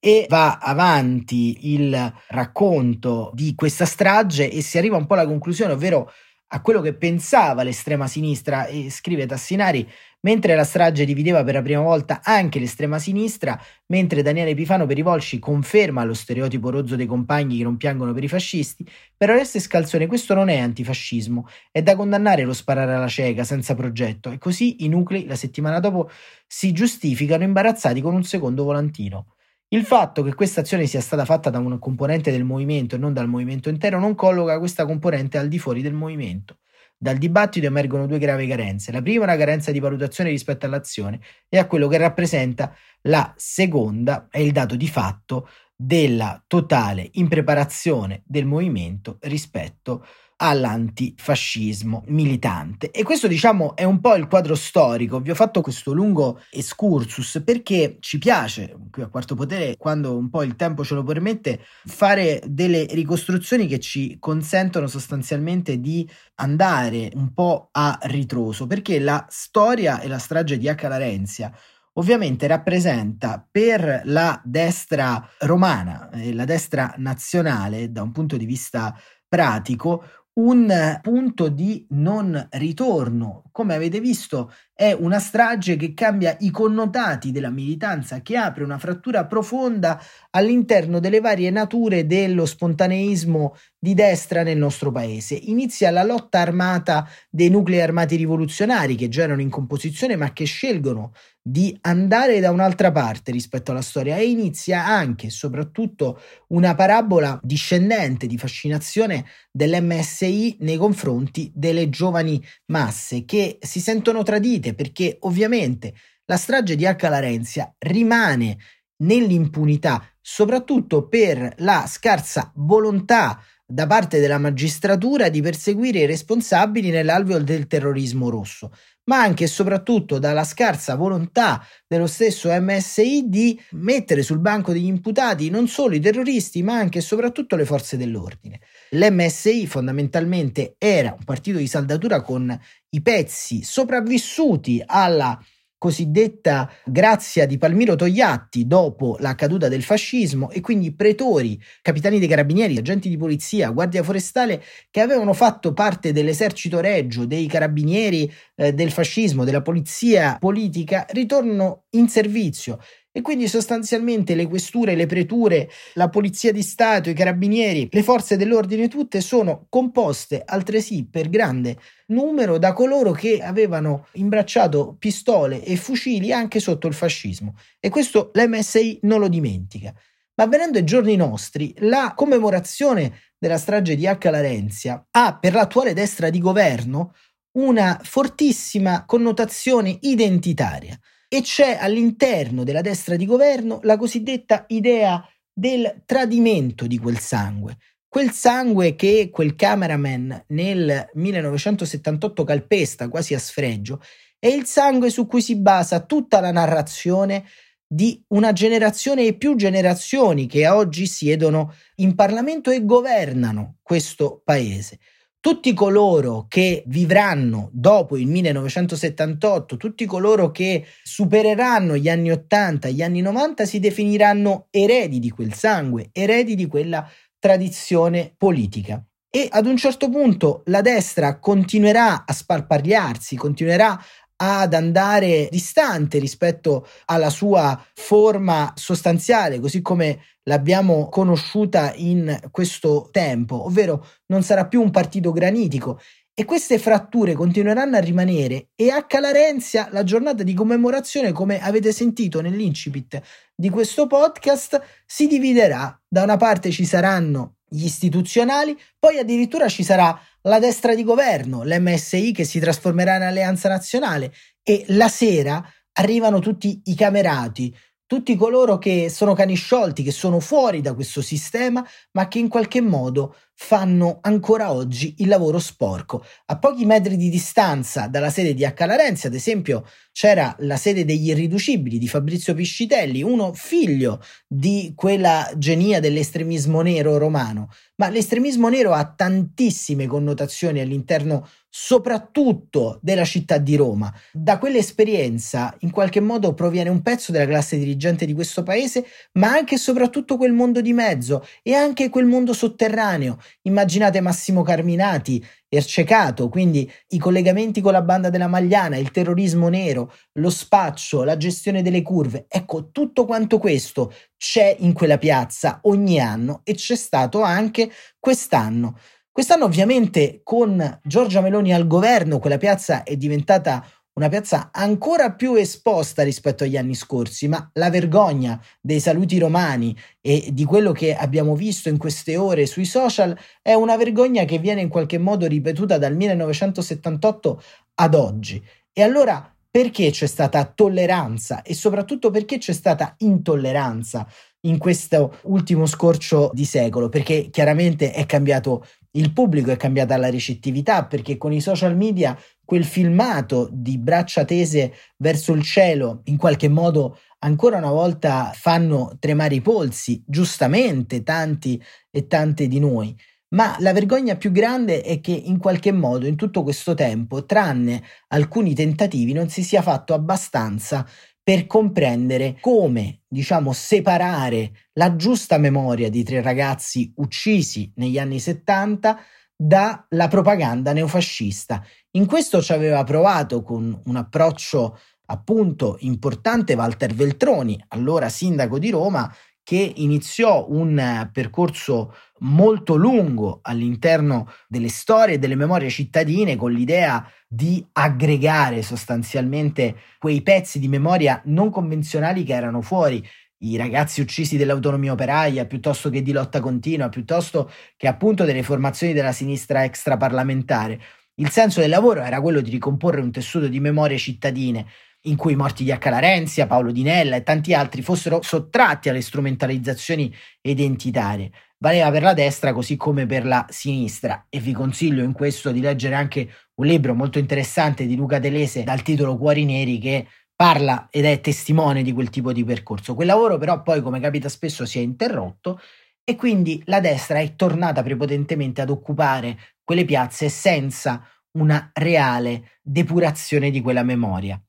e 0.00 0.26
va 0.28 0.56
avanti 0.58 1.72
il 1.74 2.14
racconto 2.28 3.30
di 3.34 3.54
questa 3.54 3.84
strage 3.84 4.50
e 4.50 4.62
si 4.62 4.78
arriva 4.78 4.96
un 4.96 5.06
po' 5.06 5.14
alla 5.14 5.26
conclusione, 5.26 5.74
ovvero 5.74 6.10
a 6.52 6.60
quello 6.62 6.80
che 6.80 6.94
pensava 6.94 7.62
l'estrema 7.62 8.06
sinistra 8.08 8.66
e 8.66 8.90
scrive 8.90 9.26
Tassinari, 9.26 9.88
mentre 10.22 10.54
la 10.54 10.64
strage 10.64 11.04
divideva 11.04 11.44
per 11.44 11.54
la 11.54 11.62
prima 11.62 11.80
volta 11.80 12.20
anche 12.24 12.58
l'estrema 12.58 12.98
sinistra, 12.98 13.60
mentre 13.86 14.22
Daniele 14.22 14.50
Epifano 14.50 14.84
per 14.84 14.98
i 14.98 15.02
Volsci 15.02 15.38
conferma 15.38 16.04
lo 16.04 16.12
stereotipo 16.14 16.70
rozzo 16.70 16.96
dei 16.96 17.06
compagni 17.06 17.58
che 17.58 17.62
non 17.62 17.76
piangono 17.76 18.12
per 18.12 18.24
i 18.24 18.28
fascisti, 18.28 18.84
per 19.16 19.30
Oreste 19.30 19.60
Scalzone 19.60 20.06
questo 20.06 20.34
non 20.34 20.48
è 20.48 20.58
antifascismo, 20.58 21.48
è 21.70 21.82
da 21.82 21.94
condannare 21.94 22.42
lo 22.42 22.52
sparare 22.52 22.94
alla 22.94 23.08
cieca 23.08 23.44
senza 23.44 23.74
progetto 23.74 24.30
e 24.30 24.38
così 24.38 24.84
i 24.84 24.88
nuclei 24.88 25.26
la 25.26 25.36
settimana 25.36 25.78
dopo 25.78 26.10
si 26.46 26.72
giustificano 26.72 27.44
imbarazzati 27.44 28.00
con 28.00 28.14
un 28.14 28.24
secondo 28.24 28.64
volantino. 28.64 29.34
Il 29.72 29.84
fatto 29.84 30.24
che 30.24 30.34
questa 30.34 30.62
azione 30.62 30.86
sia 30.86 31.00
stata 31.00 31.24
fatta 31.24 31.48
da 31.48 31.60
un 31.60 31.78
componente 31.78 32.32
del 32.32 32.42
movimento 32.42 32.96
e 32.96 32.98
non 32.98 33.12
dal 33.12 33.28
movimento 33.28 33.68
intero 33.68 34.00
non 34.00 34.16
colloca 34.16 34.58
questa 34.58 34.84
componente 34.84 35.38
al 35.38 35.46
di 35.46 35.60
fuori 35.60 35.80
del 35.80 35.92
movimento. 35.92 36.58
Dal 36.96 37.16
dibattito 37.16 37.66
emergono 37.66 38.08
due 38.08 38.18
gravi 38.18 38.48
carenze. 38.48 38.90
La 38.90 39.00
prima 39.00 39.20
è 39.20 39.28
una 39.28 39.36
carenza 39.36 39.70
di 39.70 39.78
valutazione 39.78 40.30
rispetto 40.30 40.66
all'azione 40.66 41.20
e 41.48 41.56
a 41.56 41.68
quello 41.68 41.86
che 41.86 41.98
rappresenta 41.98 42.74
la 43.02 43.32
seconda 43.36 44.26
è 44.28 44.38
il 44.40 44.50
dato 44.50 44.74
di 44.74 44.88
fatto 44.88 45.48
della 45.76 46.42
totale 46.48 47.08
impreparazione 47.12 48.22
del 48.26 48.46
movimento 48.46 49.18
rispetto 49.20 50.04
all'antifascismo 50.42 52.04
militante. 52.06 52.90
E 52.90 53.02
questo 53.02 53.26
diciamo 53.26 53.76
è 53.76 53.84
un 53.84 54.00
po' 54.00 54.14
il 54.14 54.26
quadro 54.26 54.54
storico. 54.54 55.20
Vi 55.20 55.30
ho 55.30 55.34
fatto 55.34 55.60
questo 55.60 55.92
lungo 55.92 56.40
excursus 56.50 57.42
perché 57.44 57.98
ci 58.00 58.16
piace, 58.16 58.74
qui 58.90 59.02
a 59.02 59.08
Quarto 59.08 59.34
Potere, 59.34 59.76
quando 59.76 60.16
un 60.16 60.30
po' 60.30 60.42
il 60.42 60.56
tempo 60.56 60.82
ce 60.82 60.94
lo 60.94 61.02
permette, 61.02 61.60
fare 61.84 62.40
delle 62.46 62.86
ricostruzioni 62.90 63.66
che 63.66 63.78
ci 63.78 64.16
consentono 64.18 64.86
sostanzialmente 64.86 65.78
di 65.78 66.08
andare 66.36 67.10
un 67.14 67.34
po' 67.34 67.68
a 67.72 67.98
ritroso, 68.02 68.66
perché 68.66 68.98
la 68.98 69.26
storia 69.28 70.00
e 70.00 70.08
la 70.08 70.18
strage 70.18 70.56
di 70.56 70.68
H. 70.68 70.88
Larenzia 70.88 71.52
ovviamente 71.94 72.46
rappresenta 72.46 73.46
per 73.50 74.02
la 74.04 74.40
destra 74.42 75.28
romana 75.40 76.08
e 76.12 76.32
la 76.32 76.46
destra 76.46 76.94
nazionale 76.96 77.92
da 77.92 78.02
un 78.02 78.12
punto 78.12 78.38
di 78.38 78.46
vista 78.46 78.96
pratico 79.30 80.04
un 80.34 80.98
punto 81.02 81.48
di 81.48 81.84
non 81.90 82.46
ritorno. 82.52 83.44
Come 83.52 83.74
avete 83.74 84.00
visto, 84.00 84.52
è 84.72 84.92
una 84.92 85.18
strage 85.18 85.76
che 85.76 85.92
cambia 85.92 86.36
i 86.40 86.50
connotati 86.50 87.30
della 87.32 87.50
militanza, 87.50 88.20
che 88.22 88.36
apre 88.36 88.64
una 88.64 88.78
frattura 88.78 89.26
profonda 89.26 90.00
all'interno 90.30 91.00
delle 91.00 91.20
varie 91.20 91.50
nature 91.50 92.06
dello 92.06 92.46
spontaneismo 92.46 93.54
di 93.82 93.94
destra 93.94 94.42
nel 94.42 94.58
nostro 94.58 94.92
paese. 94.92 95.34
Inizia 95.34 95.90
la 95.90 96.04
lotta 96.04 96.38
armata 96.38 97.08
dei 97.30 97.48
nuclei 97.48 97.80
armati 97.80 98.14
rivoluzionari 98.16 98.94
che 98.94 99.08
già 99.08 99.22
erano 99.22 99.40
in 99.40 99.48
composizione 99.48 100.16
ma 100.16 100.34
che 100.34 100.44
scelgono 100.44 101.12
di 101.42 101.74
andare 101.80 102.40
da 102.40 102.50
un'altra 102.50 102.92
parte 102.92 103.32
rispetto 103.32 103.70
alla 103.70 103.80
storia 103.80 104.16
e 104.16 104.28
inizia 104.28 104.86
anche 104.86 105.28
e 105.28 105.30
soprattutto 105.30 106.20
una 106.48 106.74
parabola 106.74 107.40
discendente 107.42 108.26
di 108.26 108.36
fascinazione 108.36 109.24
dell'MSI 109.50 110.58
nei 110.60 110.76
confronti 110.76 111.50
delle 111.54 111.88
giovani 111.88 112.38
masse 112.66 113.24
che 113.24 113.56
si 113.62 113.80
sentono 113.80 114.22
tradite 114.22 114.74
perché 114.74 115.16
ovviamente 115.20 115.94
la 116.26 116.36
strage 116.36 116.76
di 116.76 116.84
H. 116.84 117.08
Larenzia 117.08 117.74
rimane 117.78 118.58
nell'impunità 118.98 120.04
soprattutto 120.20 121.08
per 121.08 121.54
la 121.58 121.86
scarsa 121.88 122.52
volontà 122.56 123.42
da 123.70 123.86
parte 123.86 124.18
della 124.18 124.38
magistratura 124.38 125.28
di 125.28 125.40
perseguire 125.40 126.00
i 126.00 126.06
responsabili 126.06 126.90
nell'alveo 126.90 127.38
del 127.38 127.68
terrorismo 127.68 128.28
rosso, 128.28 128.72
ma 129.04 129.20
anche 129.20 129.44
e 129.44 129.46
soprattutto 129.46 130.18
dalla 130.18 130.42
scarsa 130.42 130.96
volontà 130.96 131.64
dello 131.86 132.08
stesso 132.08 132.50
MSI 132.50 133.28
di 133.28 133.60
mettere 133.72 134.22
sul 134.22 134.40
banco 134.40 134.72
degli 134.72 134.86
imputati 134.86 135.50
non 135.50 135.68
solo 135.68 135.94
i 135.94 136.00
terroristi, 136.00 136.64
ma 136.64 136.74
anche 136.74 136.98
e 136.98 137.02
soprattutto 137.02 137.54
le 137.54 137.64
forze 137.64 137.96
dell'ordine. 137.96 138.60
L'MSI 138.90 139.68
fondamentalmente 139.68 140.74
era 140.76 141.14
un 141.16 141.24
partito 141.24 141.58
di 141.58 141.68
saldatura 141.68 142.22
con 142.22 142.58
i 142.90 143.02
pezzi 143.02 143.62
sopravvissuti 143.62 144.82
alla 144.84 145.40
cosiddetta 145.80 146.70
grazia 146.84 147.46
di 147.46 147.56
Palmiro 147.56 147.96
Togliatti 147.96 148.66
dopo 148.66 149.16
la 149.18 149.34
caduta 149.34 149.66
del 149.68 149.82
fascismo 149.82 150.50
e 150.50 150.60
quindi 150.60 150.92
pretori, 150.92 151.58
capitani 151.80 152.18
dei 152.18 152.28
carabinieri, 152.28 152.76
agenti 152.76 153.08
di 153.08 153.16
polizia, 153.16 153.70
guardia 153.70 154.02
forestale 154.02 154.62
che 154.90 155.00
avevano 155.00 155.32
fatto 155.32 155.72
parte 155.72 156.12
dell'esercito 156.12 156.80
reggio, 156.80 157.24
dei 157.24 157.46
carabinieri 157.46 158.30
eh, 158.56 158.74
del 158.74 158.90
fascismo, 158.90 159.44
della 159.44 159.62
polizia 159.62 160.36
politica, 160.38 161.06
ritornano 161.12 161.84
in 161.92 162.08
servizio 162.10 162.78
e 163.12 163.22
quindi 163.22 163.48
sostanzialmente 163.48 164.34
le 164.34 164.46
questure, 164.46 164.94
le 164.94 165.06
preture, 165.06 165.68
la 165.94 166.08
polizia 166.08 166.52
di 166.52 166.62
Stato, 166.62 167.10
i 167.10 167.14
carabinieri, 167.14 167.88
le 167.90 168.02
forze 168.02 168.36
dell'ordine 168.36 168.88
tutte 168.88 169.20
sono 169.20 169.66
composte 169.68 170.42
altresì 170.44 171.06
per 171.08 171.28
grande 171.28 171.76
numero 172.06 172.58
da 172.58 172.72
coloro 172.72 173.10
che 173.12 173.42
avevano 173.42 174.06
imbracciato 174.12 174.96
pistole 174.98 175.64
e 175.64 175.76
fucili 175.76 176.32
anche 176.32 176.60
sotto 176.60 176.86
il 176.86 176.94
fascismo. 176.94 177.56
E 177.80 177.88
questo 177.88 178.30
l'MSI 178.34 179.00
non 179.02 179.20
lo 179.20 179.28
dimentica. 179.28 179.92
Ma 180.36 180.46
venendo 180.46 180.78
ai 180.78 180.84
giorni 180.84 181.16
nostri, 181.16 181.74
la 181.78 182.14
commemorazione 182.16 183.20
della 183.36 183.58
strage 183.58 183.96
di 183.96 184.06
H. 184.06 184.30
Larenzia 184.30 185.06
ha 185.10 185.36
per 185.36 185.52
l'attuale 185.52 185.92
destra 185.92 186.30
di 186.30 186.38
governo 186.38 187.14
una 187.52 188.00
fortissima 188.02 189.04
connotazione 189.04 189.98
identitaria 190.00 190.98
e 191.32 191.42
c'è 191.42 191.78
all'interno 191.80 192.64
della 192.64 192.80
destra 192.80 193.14
di 193.14 193.24
governo 193.24 193.78
la 193.84 193.96
cosiddetta 193.96 194.64
idea 194.66 195.24
del 195.52 196.02
tradimento 196.04 196.88
di 196.88 196.98
quel 196.98 197.20
sangue. 197.20 197.76
Quel 198.08 198.32
sangue 198.32 198.96
che 198.96 199.30
quel 199.32 199.54
cameraman 199.54 200.46
nel 200.48 201.08
1978 201.14 202.42
calpesta 202.42 203.08
quasi 203.08 203.34
a 203.34 203.38
sfregio 203.38 204.02
è 204.40 204.48
il 204.48 204.64
sangue 204.64 205.08
su 205.08 205.28
cui 205.28 205.40
si 205.40 205.54
basa 205.54 206.00
tutta 206.00 206.40
la 206.40 206.50
narrazione 206.50 207.44
di 207.86 208.20
una 208.30 208.52
generazione 208.52 209.24
e 209.24 209.34
più 209.34 209.54
generazioni 209.54 210.48
che 210.48 210.66
oggi 210.66 211.06
siedono 211.06 211.74
in 211.96 212.16
Parlamento 212.16 212.72
e 212.72 212.84
governano 212.84 213.76
questo 213.82 214.42
paese. 214.44 214.98
Tutti 215.40 215.72
coloro 215.72 216.44
che 216.48 216.84
vivranno 216.86 217.70
dopo 217.72 218.16
il 218.16 218.26
1978, 218.26 219.76
tutti 219.78 220.04
coloro 220.04 220.50
che 220.50 220.84
supereranno 221.02 221.96
gli 221.96 222.08
anni 222.10 222.30
80, 222.30 222.90
gli 222.90 223.02
anni 223.02 223.22
90 223.22 223.64
si 223.64 223.78
definiranno 223.78 224.66
eredi 224.70 225.18
di 225.18 225.30
quel 225.30 225.54
sangue, 225.54 226.10
eredi 226.12 226.54
di 226.54 226.66
quella 226.66 227.08
tradizione 227.38 228.34
politica. 228.36 229.02
E 229.32 229.48
ad 229.50 229.64
un 229.66 229.76
certo 229.76 230.10
punto 230.10 230.62
la 230.66 230.82
destra 230.82 231.38
continuerà 231.38 232.24
a 232.26 232.32
sparpagliarsi, 232.32 233.36
continuerà 233.36 233.98
ad 234.42 234.72
andare 234.72 235.48
distante 235.50 236.18
rispetto 236.18 236.86
alla 237.06 237.28
sua 237.28 237.78
forma 237.94 238.72
sostanziale, 238.74 239.60
così 239.60 239.82
come 239.82 240.20
l'abbiamo 240.44 241.08
conosciuta 241.10 241.92
in 241.96 242.38
questo 242.50 243.08
tempo, 243.12 243.66
ovvero 243.66 244.06
non 244.26 244.42
sarà 244.42 244.66
più 244.66 244.80
un 244.80 244.90
partito 244.90 245.30
granitico. 245.30 246.00
E 246.32 246.46
queste 246.46 246.78
fratture 246.78 247.34
continueranno 247.34 247.96
a 247.96 248.00
rimanere 248.00 248.68
e 248.74 248.88
a 248.88 249.04
Calarenzia 249.04 249.88
la 249.92 250.04
giornata 250.04 250.42
di 250.42 250.54
commemorazione, 250.54 251.32
come 251.32 251.60
avete 251.60 251.92
sentito 251.92 252.40
nell'incipit 252.40 253.20
di 253.54 253.68
questo 253.68 254.06
podcast, 254.06 254.80
si 255.04 255.26
dividerà. 255.26 256.00
Da 256.08 256.22
una 256.22 256.38
parte 256.38 256.70
ci 256.70 256.86
saranno 256.86 257.56
gli 257.68 257.84
istituzionali, 257.84 258.78
poi 258.98 259.18
addirittura 259.18 259.68
ci 259.68 259.84
sarà 259.84 260.18
la 260.42 260.58
destra 260.58 260.94
di 260.94 261.04
governo, 261.04 261.64
l'MSI 261.64 262.32
che 262.32 262.44
si 262.44 262.58
trasformerà 262.58 263.16
in 263.16 263.22
alleanza 263.22 263.68
nazionale 263.68 264.32
e 264.62 264.84
la 264.88 265.08
sera 265.08 265.62
arrivano 265.92 266.38
tutti 266.38 266.80
i 266.84 266.94
camerati, 266.94 267.74
tutti 268.10 268.34
coloro 268.34 268.76
che 268.76 269.08
sono 269.08 269.34
cani 269.34 269.54
sciolti, 269.54 270.02
che 270.02 270.10
sono 270.10 270.40
fuori 270.40 270.80
da 270.80 270.94
questo 270.94 271.22
sistema, 271.22 271.86
ma 272.10 272.26
che 272.26 272.40
in 272.40 272.48
qualche 272.48 272.80
modo 272.80 273.36
fanno 273.54 274.18
ancora 274.22 274.72
oggi 274.72 275.14
il 275.18 275.28
lavoro 275.28 275.60
sporco. 275.60 276.24
A 276.46 276.58
pochi 276.58 276.86
metri 276.86 277.16
di 277.16 277.28
distanza 277.28 278.08
dalla 278.08 278.30
sede 278.30 278.52
di 278.52 278.64
Accalarenzi, 278.64 279.28
ad 279.28 279.34
esempio, 279.34 279.84
c'era 280.10 280.56
la 280.58 280.76
sede 280.76 281.04
degli 281.04 281.28
irriducibili 281.28 281.98
di 281.98 282.08
Fabrizio 282.08 282.52
Piscitelli, 282.52 283.22
uno 283.22 283.52
figlio 283.52 284.20
di 284.44 284.92
quella 284.96 285.48
genia 285.56 286.00
dell'estremismo 286.00 286.80
nero 286.80 287.16
romano. 287.16 287.68
Ma 287.94 288.08
l'estremismo 288.08 288.68
nero 288.68 288.92
ha 288.92 289.04
tantissime 289.04 290.08
connotazioni 290.08 290.80
all'interno 290.80 291.46
soprattutto 291.70 292.98
della 293.00 293.24
città 293.24 293.58
di 293.58 293.76
Roma. 293.76 294.12
Da 294.32 294.58
quell'esperienza 294.58 295.74
in 295.80 295.90
qualche 295.90 296.20
modo 296.20 296.52
proviene 296.52 296.90
un 296.90 297.00
pezzo 297.00 297.30
della 297.30 297.46
classe 297.46 297.78
dirigente 297.78 298.26
di 298.26 298.34
questo 298.34 298.62
paese, 298.62 299.06
ma 299.34 299.52
anche 299.52 299.76
e 299.76 299.78
soprattutto 299.78 300.36
quel 300.36 300.52
mondo 300.52 300.80
di 300.80 300.92
mezzo 300.92 301.46
e 301.62 301.74
anche 301.74 302.08
quel 302.08 302.26
mondo 302.26 302.52
sotterraneo. 302.52 303.38
Immaginate 303.62 304.20
Massimo 304.20 304.62
Carminati, 304.62 305.42
Ercecato, 305.72 306.48
quindi 306.48 306.90
i 307.10 307.18
collegamenti 307.18 307.80
con 307.80 307.92
la 307.92 308.02
banda 308.02 308.28
della 308.28 308.48
Magliana, 308.48 308.96
il 308.96 309.12
terrorismo 309.12 309.68
nero, 309.68 310.12
lo 310.32 310.50
spaccio, 310.50 311.22
la 311.22 311.36
gestione 311.36 311.80
delle 311.80 312.02
curve. 312.02 312.46
Ecco, 312.48 312.90
tutto 312.90 313.24
quanto 313.24 313.58
questo 313.58 314.12
c'è 314.36 314.74
in 314.80 314.92
quella 314.92 315.16
piazza 315.16 315.78
ogni 315.82 316.18
anno 316.18 316.62
e 316.64 316.74
c'è 316.74 316.96
stato 316.96 317.42
anche 317.42 317.88
quest'anno. 318.18 318.98
Quest'anno 319.32 319.64
ovviamente 319.64 320.40
con 320.42 321.00
Giorgia 321.04 321.40
Meloni 321.40 321.72
al 321.72 321.86
governo 321.86 322.40
quella 322.40 322.58
piazza 322.58 323.04
è 323.04 323.16
diventata 323.16 323.86
una 324.14 324.28
piazza 324.28 324.70
ancora 324.72 325.32
più 325.32 325.54
esposta 325.54 326.24
rispetto 326.24 326.64
agli 326.64 326.76
anni 326.76 326.94
scorsi, 326.94 327.46
ma 327.46 327.70
la 327.74 327.90
vergogna 327.90 328.60
dei 328.80 328.98
saluti 328.98 329.38
romani 329.38 329.96
e 330.20 330.48
di 330.52 330.64
quello 330.64 330.90
che 330.90 331.14
abbiamo 331.14 331.54
visto 331.54 331.88
in 331.88 331.96
queste 331.96 332.36
ore 332.36 332.66
sui 332.66 332.84
social 332.84 333.38
è 333.62 333.72
una 333.72 333.96
vergogna 333.96 334.44
che 334.44 334.58
viene 334.58 334.80
in 334.80 334.88
qualche 334.88 335.16
modo 335.16 335.46
ripetuta 335.46 335.96
dal 335.96 336.16
1978 336.16 337.62
ad 337.94 338.14
oggi. 338.16 338.62
E 338.92 339.02
allora 339.02 339.54
perché 339.70 340.10
c'è 340.10 340.26
stata 340.26 340.64
tolleranza 340.64 341.62
e 341.62 341.74
soprattutto 341.74 342.30
perché 342.30 342.58
c'è 342.58 342.72
stata 342.72 343.14
intolleranza 343.18 344.26
in 344.62 344.78
questo 344.78 345.38
ultimo 345.42 345.86
scorcio 345.86 346.50
di 346.52 346.64
secolo? 346.64 347.08
Perché 347.08 347.48
chiaramente 347.50 348.12
è 348.12 348.26
cambiato 348.26 348.84
il 349.12 349.32
pubblico, 349.32 349.70
è 349.70 349.76
cambiata 349.76 350.16
la 350.16 350.28
ricettività, 350.28 351.04
perché 351.06 351.36
con 351.36 351.52
i 351.52 351.60
social 351.60 351.96
media 351.96 352.38
quel 352.64 352.84
filmato 352.84 353.68
di 353.72 353.98
braccia 353.98 354.44
tese 354.44 354.92
verso 355.16 355.52
il 355.52 355.62
cielo 355.62 356.20
in 356.24 356.36
qualche 356.36 356.68
modo 356.68 357.18
ancora 357.40 357.78
una 357.78 357.90
volta 357.90 358.52
fanno 358.54 359.16
tremare 359.18 359.56
i 359.56 359.60
polsi, 359.60 360.22
giustamente 360.26 361.22
tanti 361.22 361.82
e 362.10 362.26
tante 362.26 362.68
di 362.68 362.78
noi. 362.78 363.16
Ma 363.52 363.74
la 363.80 363.92
vergogna 363.92 364.36
più 364.36 364.52
grande 364.52 365.02
è 365.02 365.20
che 365.20 365.32
in 365.32 365.58
qualche 365.58 365.90
modo 365.90 366.26
in 366.26 366.36
tutto 366.36 366.62
questo 366.62 366.94
tempo, 366.94 367.44
tranne 367.44 368.00
alcuni 368.28 368.74
tentativi, 368.74 369.32
non 369.32 369.48
si 369.48 369.64
sia 369.64 369.82
fatto 369.82 370.14
abbastanza 370.14 371.04
per 371.42 371.66
comprendere 371.66 372.58
come, 372.60 373.22
diciamo, 373.28 373.72
separare 373.72 374.72
la 374.94 375.16
giusta 375.16 375.58
memoria 375.58 376.10
di 376.10 376.22
tre 376.22 376.42
ragazzi 376.42 377.12
uccisi 377.16 377.90
negli 377.96 378.18
anni 378.18 378.38
70 378.38 379.18
dalla 379.56 380.28
propaganda 380.28 380.92
neofascista. 380.92 381.84
In 382.12 382.26
questo 382.26 382.62
ci 382.62 382.72
aveva 382.72 383.04
provato 383.04 383.62
con 383.62 384.00
un 384.04 384.16
approccio 384.16 384.98
appunto 385.26 385.96
importante 386.00 386.74
Walter 386.74 387.14
Veltroni, 387.14 387.82
allora 387.88 388.28
sindaco 388.28 388.78
di 388.78 388.90
Roma, 388.90 389.32
che 389.62 389.92
iniziò 389.96 390.66
un 390.68 391.28
percorso 391.32 392.14
molto 392.40 392.96
lungo 392.96 393.60
all'interno 393.62 394.50
delle 394.68 394.88
storie 394.88 395.34
e 395.34 395.38
delle 395.38 395.56
memorie 395.56 395.90
cittadine 395.90 396.56
con 396.56 396.72
l'idea 396.72 397.28
di 397.48 397.84
aggregare 397.92 398.82
sostanzialmente 398.82 399.96
quei 400.18 400.42
pezzi 400.42 400.78
di 400.78 400.88
memoria 400.88 401.40
non 401.46 401.70
convenzionali 401.70 402.44
che 402.44 402.54
erano 402.54 402.80
fuori 402.80 403.26
i 403.62 403.76
ragazzi 403.76 404.20
uccisi 404.20 404.56
dell'autonomia 404.56 405.12
operaia, 405.12 405.66
piuttosto 405.66 406.08
che 406.08 406.22
di 406.22 406.32
lotta 406.32 406.60
continua, 406.60 407.08
piuttosto 407.08 407.70
che 407.96 408.06
appunto 408.06 408.44
delle 408.44 408.62
formazioni 408.62 409.12
della 409.12 409.32
sinistra 409.32 409.84
extraparlamentare. 409.84 410.98
Il 411.34 411.50
senso 411.50 411.80
del 411.80 411.90
lavoro 411.90 412.22
era 412.22 412.40
quello 412.40 412.60
di 412.60 412.70
ricomporre 412.70 413.20
un 413.20 413.30
tessuto 413.30 413.68
di 413.68 413.80
memorie 413.80 414.18
cittadine 414.18 414.86
in 415.24 415.36
cui 415.36 415.52
i 415.52 415.56
morti 415.56 415.84
di 415.84 415.92
Acca 415.92 416.08
Larenzia, 416.08 416.66
Paolo 416.66 416.92
Di 416.92 417.02
Nella 417.02 417.36
e 417.36 417.42
tanti 417.42 417.74
altri 417.74 418.00
fossero 418.00 418.40
sottratti 418.40 419.10
alle 419.10 419.20
strumentalizzazioni 419.20 420.34
identitarie. 420.62 421.50
Valeva 421.82 422.10
per 422.10 422.20
la 422.20 422.34
destra 422.34 422.74
così 422.74 422.98
come 422.98 423.24
per 423.24 423.46
la 423.46 423.64
sinistra 423.70 424.44
e 424.50 424.60
vi 424.60 424.72
consiglio 424.72 425.24
in 425.24 425.32
questo 425.32 425.72
di 425.72 425.80
leggere 425.80 426.14
anche 426.14 426.46
un 426.74 426.84
libro 426.84 427.14
molto 427.14 427.38
interessante 427.38 428.04
di 428.04 428.16
Luca 428.16 428.38
Delese 428.38 428.82
dal 428.82 429.00
titolo 429.00 429.38
Cuori 429.38 429.64
Neri 429.64 429.98
che 429.98 430.26
parla 430.54 431.08
ed 431.10 431.24
è 431.24 431.40
testimone 431.40 432.02
di 432.02 432.12
quel 432.12 432.28
tipo 432.28 432.52
di 432.52 432.64
percorso. 432.64 433.14
Quel 433.14 433.28
lavoro 433.28 433.56
però 433.56 433.80
poi 433.80 434.02
come 434.02 434.20
capita 434.20 434.50
spesso 434.50 434.84
si 434.84 434.98
è 434.98 435.00
interrotto 435.00 435.80
e 436.22 436.36
quindi 436.36 436.82
la 436.84 437.00
destra 437.00 437.38
è 437.38 437.54
tornata 437.54 438.02
prepotentemente 438.02 438.82
ad 438.82 438.90
occupare 438.90 439.56
quelle 439.82 440.04
piazze 440.04 440.50
senza 440.50 441.26
una 441.52 441.90
reale 441.94 442.72
depurazione 442.82 443.70
di 443.70 443.80
quella 443.80 444.02
memoria. 444.02 444.62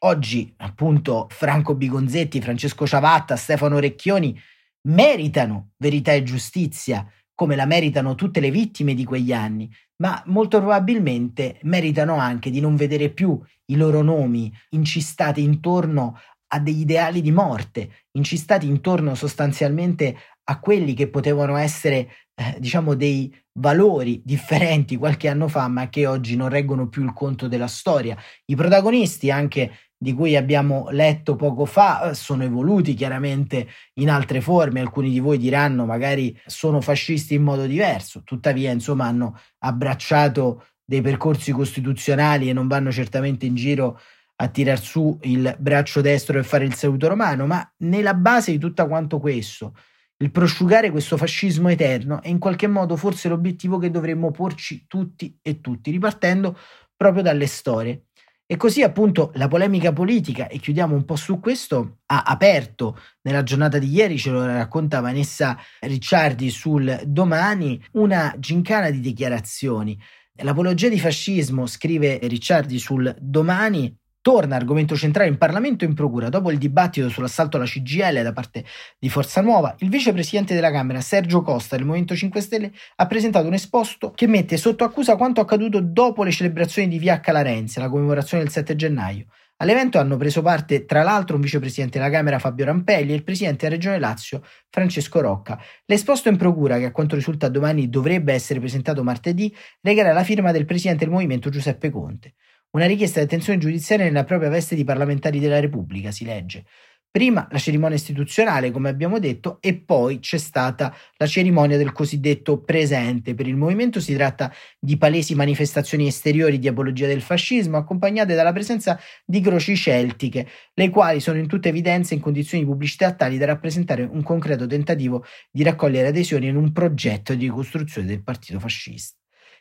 Oggi, 0.00 0.52
appunto, 0.58 1.28
Franco 1.30 1.74
Bigonzetti, 1.74 2.42
Francesco 2.42 2.86
Ciavatta, 2.86 3.36
Stefano 3.36 3.78
Recchioni 3.78 4.38
meritano 4.88 5.70
verità 5.76 6.12
e 6.12 6.22
giustizia, 6.22 7.06
come 7.34 7.56
la 7.56 7.66
meritano 7.66 8.14
tutte 8.14 8.40
le 8.40 8.50
vittime 8.50 8.94
di 8.94 9.04
quegli 9.04 9.32
anni, 9.32 9.70
ma 10.02 10.22
molto 10.26 10.58
probabilmente 10.58 11.58
meritano 11.62 12.16
anche 12.16 12.50
di 12.50 12.60
non 12.60 12.76
vedere 12.76 13.10
più 13.10 13.40
i 13.66 13.76
loro 13.76 14.02
nomi 14.02 14.52
incistati 14.70 15.42
intorno 15.42 16.18
a 16.50 16.60
degli 16.60 16.80
ideali 16.80 17.20
di 17.20 17.30
morte, 17.30 18.06
incistati 18.12 18.66
intorno 18.66 19.14
sostanzialmente 19.14 20.16
a 20.44 20.60
quelli 20.60 20.94
che 20.94 21.08
potevano 21.08 21.56
essere, 21.56 22.08
eh, 22.34 22.56
diciamo, 22.58 22.94
dei 22.94 23.34
valori 23.58 24.22
differenti 24.24 24.96
qualche 24.96 25.28
anno 25.28 25.48
fa, 25.48 25.68
ma 25.68 25.88
che 25.90 26.06
oggi 26.06 26.36
non 26.36 26.48
reggono 26.48 26.88
più 26.88 27.04
il 27.04 27.12
conto 27.12 27.48
della 27.48 27.66
storia. 27.66 28.16
I 28.46 28.54
protagonisti 28.54 29.30
anche 29.30 29.72
di 30.00 30.14
cui 30.14 30.36
abbiamo 30.36 30.86
letto 30.90 31.34
poco 31.34 31.64
fa 31.64 32.10
eh, 32.10 32.14
sono 32.14 32.44
evoluti 32.44 32.94
chiaramente 32.94 33.66
in 33.94 34.08
altre 34.08 34.40
forme, 34.40 34.80
alcuni 34.80 35.10
di 35.10 35.18
voi 35.18 35.38
diranno 35.38 35.84
magari 35.84 36.38
sono 36.46 36.80
fascisti 36.80 37.34
in 37.34 37.42
modo 37.42 37.66
diverso, 37.66 38.22
tuttavia 38.22 38.70
insomma 38.70 39.06
hanno 39.06 39.38
abbracciato 39.58 40.66
dei 40.84 41.00
percorsi 41.00 41.50
costituzionali 41.50 42.48
e 42.48 42.52
non 42.52 42.68
vanno 42.68 42.92
certamente 42.92 43.44
in 43.44 43.56
giro 43.56 44.00
a 44.36 44.48
tirar 44.48 44.78
su 44.78 45.18
il 45.22 45.56
braccio 45.58 46.00
destro 46.00 46.38
e 46.38 46.44
fare 46.44 46.64
il 46.64 46.74
saluto 46.74 47.08
romano, 47.08 47.46
ma 47.46 47.68
nella 47.78 48.14
base 48.14 48.52
di 48.52 48.58
tutto 48.58 48.86
quanto 48.86 49.18
questo, 49.18 49.74
il 50.18 50.30
prosciugare 50.30 50.90
questo 50.90 51.16
fascismo 51.16 51.68
eterno 51.68 52.22
è 52.22 52.28
in 52.28 52.38
qualche 52.38 52.68
modo 52.68 52.96
forse 52.96 53.28
l'obiettivo 53.28 53.78
che 53.78 53.90
dovremmo 53.90 54.30
porci 54.30 54.86
tutti 54.86 55.36
e 55.42 55.60
tutti, 55.60 55.90
ripartendo 55.90 56.56
proprio 56.96 57.22
dalle 57.22 57.46
storie. 57.46 58.07
E 58.50 58.56
così 58.56 58.80
appunto 58.80 59.30
la 59.34 59.46
polemica 59.46 59.92
politica, 59.92 60.48
e 60.48 60.58
chiudiamo 60.58 60.94
un 60.94 61.04
po' 61.04 61.16
su 61.16 61.38
questo, 61.38 61.98
ha 62.06 62.22
aperto. 62.22 62.98
Nella 63.20 63.42
giornata 63.42 63.76
di 63.76 63.90
ieri, 63.90 64.16
ce 64.16 64.30
lo 64.30 64.42
racconta 64.46 65.00
Vanessa 65.00 65.58
Ricciardi 65.80 66.48
sul 66.48 66.98
domani, 67.04 67.78
una 67.92 68.34
gincana 68.38 68.88
di 68.88 69.00
dichiarazioni. 69.00 70.00
L'apologia 70.36 70.88
di 70.88 70.98
fascismo, 70.98 71.66
scrive 71.66 72.20
Ricciardi 72.22 72.78
sul 72.78 73.14
domani, 73.20 73.94
torna 74.20 74.56
argomento 74.56 74.96
centrale 74.96 75.28
in 75.28 75.38
Parlamento 75.38 75.84
e 75.84 75.88
in 75.88 75.94
Procura. 75.94 76.28
Dopo 76.28 76.50
il 76.50 76.58
dibattito 76.58 77.08
sull'assalto 77.08 77.56
alla 77.56 77.66
CGL 77.66 78.22
da 78.22 78.32
parte 78.32 78.64
di 78.98 79.08
Forza 79.08 79.40
Nuova, 79.40 79.74
il 79.78 79.88
vicepresidente 79.88 80.54
della 80.54 80.70
Camera, 80.70 81.00
Sergio 81.00 81.42
Costa, 81.42 81.76
del 81.76 81.84
Movimento 81.84 82.14
5 82.14 82.40
Stelle, 82.40 82.72
ha 82.96 83.06
presentato 83.06 83.46
un 83.46 83.54
esposto 83.54 84.10
che 84.12 84.26
mette 84.26 84.56
sotto 84.56 84.84
accusa 84.84 85.16
quanto 85.16 85.40
accaduto 85.40 85.80
dopo 85.80 86.22
le 86.24 86.30
celebrazioni 86.30 86.88
di 86.88 86.98
Via 86.98 87.20
Calarenze, 87.20 87.80
la 87.80 87.88
commemorazione 87.88 88.42
del 88.42 88.52
7 88.52 88.76
gennaio. 88.76 89.26
All'evento 89.60 89.98
hanno 89.98 90.16
preso 90.16 90.40
parte 90.40 90.84
tra 90.84 91.02
l'altro 91.02 91.34
un 91.34 91.42
vicepresidente 91.42 91.98
della 91.98 92.10
Camera 92.10 92.38
Fabio 92.38 92.64
Rampelli 92.64 93.10
e 93.10 93.16
il 93.16 93.24
presidente 93.24 93.64
della 93.64 93.74
Regione 93.74 93.98
Lazio 93.98 94.42
Francesco 94.70 95.20
Rocca. 95.20 95.60
L'esposto 95.86 96.28
in 96.28 96.36
procura, 96.36 96.78
che 96.78 96.84
a 96.84 96.92
quanto 96.92 97.16
risulta 97.16 97.48
domani 97.48 97.88
dovrebbe 97.88 98.32
essere 98.32 98.60
presentato 98.60 99.02
martedì, 99.02 99.52
recherà 99.80 100.12
la 100.12 100.22
firma 100.22 100.52
del 100.52 100.64
presidente 100.64 101.04
del 101.04 101.12
movimento 101.12 101.50
Giuseppe 101.50 101.90
Conte. 101.90 102.34
Una 102.70 102.86
richiesta 102.86 103.18
di 103.18 103.24
attenzione 103.24 103.58
giudiziaria 103.58 104.04
nella 104.04 104.24
propria 104.24 104.50
veste 104.50 104.74
di 104.74 104.84
parlamentari 104.84 105.38
della 105.38 105.58
Repubblica, 105.58 106.10
si 106.10 106.24
legge. 106.24 106.64
Prima 107.10 107.48
la 107.50 107.56
cerimonia 107.58 107.96
istituzionale, 107.96 108.70
come 108.70 108.90
abbiamo 108.90 109.18
detto, 109.18 109.56
e 109.62 109.80
poi 109.80 110.18
c'è 110.18 110.36
stata 110.36 110.94
la 111.16 111.26
cerimonia 111.26 111.78
del 111.78 111.92
cosiddetto 111.92 112.62
presente. 112.62 113.34
Per 113.34 113.46
il 113.46 113.56
movimento 113.56 113.98
si 114.00 114.14
tratta 114.14 114.52
di 114.78 114.98
palesi 114.98 115.34
manifestazioni 115.34 116.06
esteriori 116.06 116.58
di 116.58 116.68
apologia 116.68 117.06
del 117.06 117.22
fascismo, 117.22 117.78
accompagnate 117.78 118.34
dalla 118.34 118.52
presenza 118.52 119.00
di 119.24 119.40
croci 119.40 119.74
celtiche, 119.74 120.46
le 120.74 120.90
quali 120.90 121.20
sono 121.20 121.38
in 121.38 121.46
tutta 121.48 121.68
evidenza 121.68 122.12
in 122.12 122.20
condizioni 122.20 122.64
di 122.64 122.70
pubblicità 122.70 123.14
tali 123.14 123.38
da 123.38 123.46
rappresentare 123.46 124.02
un 124.02 124.22
concreto 124.22 124.66
tentativo 124.66 125.24
di 125.50 125.62
raccogliere 125.62 126.08
adesioni 126.08 126.48
in 126.48 126.56
un 126.56 126.70
progetto 126.72 127.34
di 127.34 127.46
ricostruzione 127.46 128.06
del 128.06 128.22
partito 128.22 128.60
fascista. 128.60 129.16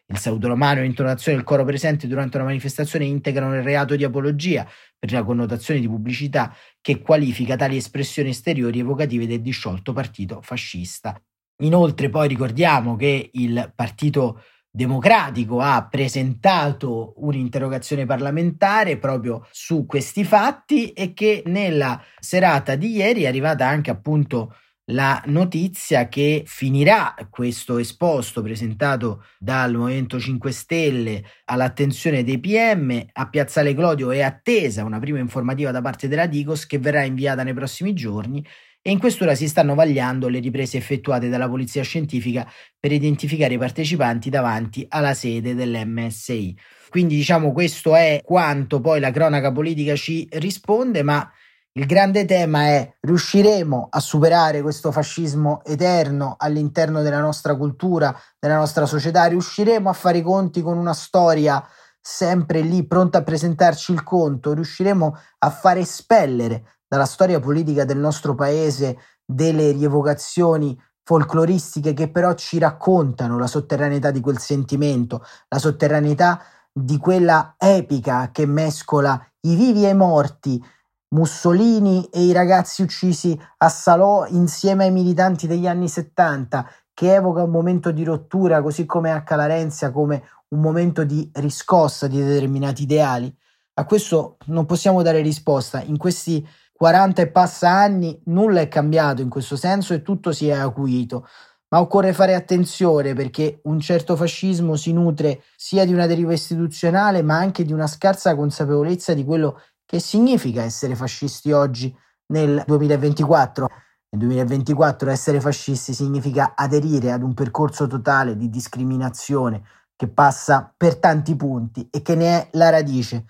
Il 0.09 0.19
saluto 0.19 0.47
romano 0.47 0.79
e 0.79 0.83
l'intonazione 0.83 1.37
del 1.37 1.45
coro 1.45 1.65
presente 1.65 2.07
durante 2.07 2.37
una 2.37 2.45
manifestazione 2.45 3.03
integrano 3.03 3.55
il 3.55 3.63
reato 3.63 3.95
di 3.97 4.05
apologia 4.05 4.65
per 4.97 5.11
la 5.11 5.23
connotazione 5.23 5.81
di 5.81 5.87
pubblicità 5.87 6.55
che 6.79 7.01
qualifica 7.01 7.57
tali 7.57 7.75
espressioni 7.75 8.29
esteriori 8.29 8.79
evocative 8.79 9.27
del 9.27 9.41
disciolto 9.41 9.91
partito 9.91 10.39
fascista. 10.41 11.21
Inoltre 11.61 12.09
poi 12.09 12.29
ricordiamo 12.29 12.95
che 12.95 13.31
il 13.33 13.73
partito 13.75 14.43
democratico 14.71 15.59
ha 15.59 15.85
presentato 15.89 17.13
un'interrogazione 17.17 18.05
parlamentare 18.05 18.97
proprio 18.97 19.45
su 19.51 19.85
questi 19.85 20.23
fatti 20.23 20.91
e 20.91 21.13
che 21.13 21.43
nella 21.47 22.01
serata 22.19 22.75
di 22.75 22.95
ieri 22.95 23.23
è 23.23 23.27
arrivata 23.27 23.67
anche 23.67 23.89
appunto 23.89 24.55
la 24.91 25.21
notizia 25.25 26.07
che 26.07 26.43
finirà 26.45 27.13
questo 27.29 27.77
esposto 27.77 28.41
presentato 28.41 29.25
dal 29.37 29.73
Movimento 29.73 30.19
5 30.19 30.51
Stelle 30.51 31.23
all'attenzione 31.45 32.23
dei 32.23 32.39
PM 32.39 33.05
a 33.11 33.29
Piazzale 33.29 33.73
Clodio 33.73 34.11
è 34.11 34.21
attesa 34.21 34.85
una 34.85 34.99
prima 34.99 35.19
informativa 35.19 35.71
da 35.71 35.81
parte 35.81 36.07
della 36.07 36.25
Digos 36.25 36.65
che 36.65 36.79
verrà 36.79 37.03
inviata 37.03 37.43
nei 37.43 37.53
prossimi 37.53 37.93
giorni 37.93 38.45
e 38.81 38.91
in 38.91 38.99
quest'ora 38.99 39.35
si 39.35 39.49
stanno 39.49 39.75
vagliando 39.75 40.29
le 40.29 40.39
riprese 40.39 40.77
effettuate 40.77 41.27
dalla 41.27 41.49
Polizia 41.49 41.83
Scientifica 41.83 42.49
per 42.79 42.93
identificare 42.93 43.55
i 43.55 43.57
partecipanti 43.57 44.29
davanti 44.29 44.85
alla 44.87 45.13
sede 45.13 45.53
dell'MSI. 45.53 46.57
Quindi 46.87 47.15
diciamo 47.15 47.51
questo 47.51 47.93
è 47.93 48.21
quanto 48.23 48.79
poi 48.79 49.01
la 49.01 49.11
cronaca 49.11 49.51
politica 49.51 49.97
ci 49.97 50.25
risponde, 50.31 51.03
ma 51.03 51.29
il 51.73 51.85
grande 51.85 52.25
tema 52.25 52.67
è 52.67 52.97
riusciremo 53.01 53.87
a 53.91 53.99
superare 53.99 54.61
questo 54.61 54.91
fascismo 54.91 55.63
eterno 55.63 56.35
all'interno 56.37 57.01
della 57.01 57.19
nostra 57.19 57.55
cultura, 57.55 58.17
della 58.39 58.57
nostra 58.57 58.85
società, 58.85 59.25
riusciremo 59.25 59.89
a 59.89 59.93
fare 59.93 60.19
i 60.19 60.23
conti 60.23 60.61
con 60.61 60.77
una 60.77 60.93
storia 60.93 61.63
sempre 62.01 62.61
lì 62.61 62.87
pronta 62.87 63.19
a 63.19 63.23
presentarci 63.23 63.91
il 63.91 64.01
conto, 64.01 64.53
riusciremo 64.53 65.17
a 65.39 65.49
fare 65.49 65.81
espellere 65.81 66.77
dalla 66.87 67.05
storia 67.05 67.39
politica 67.39 67.83
del 67.83 67.97
nostro 67.97 68.33
paese 68.33 68.97
delle 69.25 69.71
rievocazioni 69.71 70.79
folcloristiche 71.03 71.93
che 71.93 72.09
però 72.09 72.33
ci 72.33 72.59
raccontano 72.59 73.37
la 73.37 73.47
sotterraneità 73.47 74.11
di 74.11 74.21
quel 74.21 74.39
sentimento, 74.39 75.23
la 75.49 75.59
sotterraneità 75.59 76.41
di 76.71 76.97
quella 76.97 77.55
epica 77.57 78.29
che 78.31 78.45
mescola 78.45 79.21
i 79.41 79.55
vivi 79.55 79.85
e 79.85 79.89
i 79.89 79.95
morti, 79.95 80.61
Mussolini 81.09 82.09
e 82.11 82.23
i 82.23 82.33
ragazzi 82.33 82.81
uccisi 82.81 83.39
a 83.57 83.69
Salò 83.69 84.25
insieme 84.27 84.85
ai 84.85 84.91
militanti 84.91 85.47
degli 85.47 85.67
anni 85.67 85.87
70, 85.87 86.69
che 86.93 87.13
evoca 87.13 87.43
un 87.43 87.51
momento 87.51 87.91
di 87.91 88.03
rottura, 88.03 88.61
così 88.61 88.85
come 88.85 89.11
a 89.11 89.23
Calarenzia, 89.23 89.91
come 89.91 90.23
un 90.49 90.59
momento 90.59 91.03
di 91.05 91.29
riscossa 91.35 92.07
di 92.07 92.21
determinati 92.21 92.83
ideali? 92.83 93.33
A 93.75 93.85
questo 93.85 94.37
non 94.47 94.65
possiamo 94.65 95.01
dare 95.01 95.21
risposta. 95.21 95.81
In 95.81 95.97
questi 95.97 96.45
40 96.73 97.21
e 97.21 97.27
passa 97.29 97.69
anni 97.69 98.19
nulla 98.25 98.61
è 98.61 98.67
cambiato 98.67 99.21
in 99.21 99.29
questo 99.29 99.55
senso 99.55 99.93
e 99.93 100.01
tutto 100.01 100.31
si 100.31 100.47
è 100.49 100.53
acuito. 100.53 101.27
Ma 101.69 101.79
occorre 101.79 102.13
fare 102.13 102.33
attenzione 102.33 103.13
perché 103.13 103.59
un 103.63 103.79
certo 103.79 104.15
fascismo 104.15 104.75
si 104.75 104.93
nutre 104.93 105.43
sia 105.55 105.85
di 105.85 105.93
una 105.93 106.07
deriva 106.07 106.33
istituzionale 106.33 107.21
ma 107.21 107.37
anche 107.37 107.63
di 107.63 107.73
una 107.73 107.87
scarsa 107.87 108.35
consapevolezza 108.35 109.13
di 109.13 109.25
quello 109.25 109.61
che 109.87 109.99
significa 109.99 110.63
essere 110.63 110.95
fascisti 110.95 111.53
oggi 111.53 111.95
nel 112.27 112.61
2024? 112.67 113.67
Nel 114.09 114.21
2024 114.21 115.09
essere 115.09 115.39
fascisti 115.39 115.93
significa 115.93 116.53
aderire 116.55 117.13
ad 117.13 117.23
un 117.23 117.33
percorso 117.33 117.87
totale 117.87 118.35
di 118.35 118.49
discriminazione 118.49 119.63
che 119.95 120.09
passa 120.09 120.71
per 120.75 120.97
tanti 120.97 121.37
punti 121.37 121.87
e 121.89 122.01
che 122.01 122.15
ne 122.15 122.27
è 122.27 122.49
la 122.51 122.69
radice. 122.69 123.25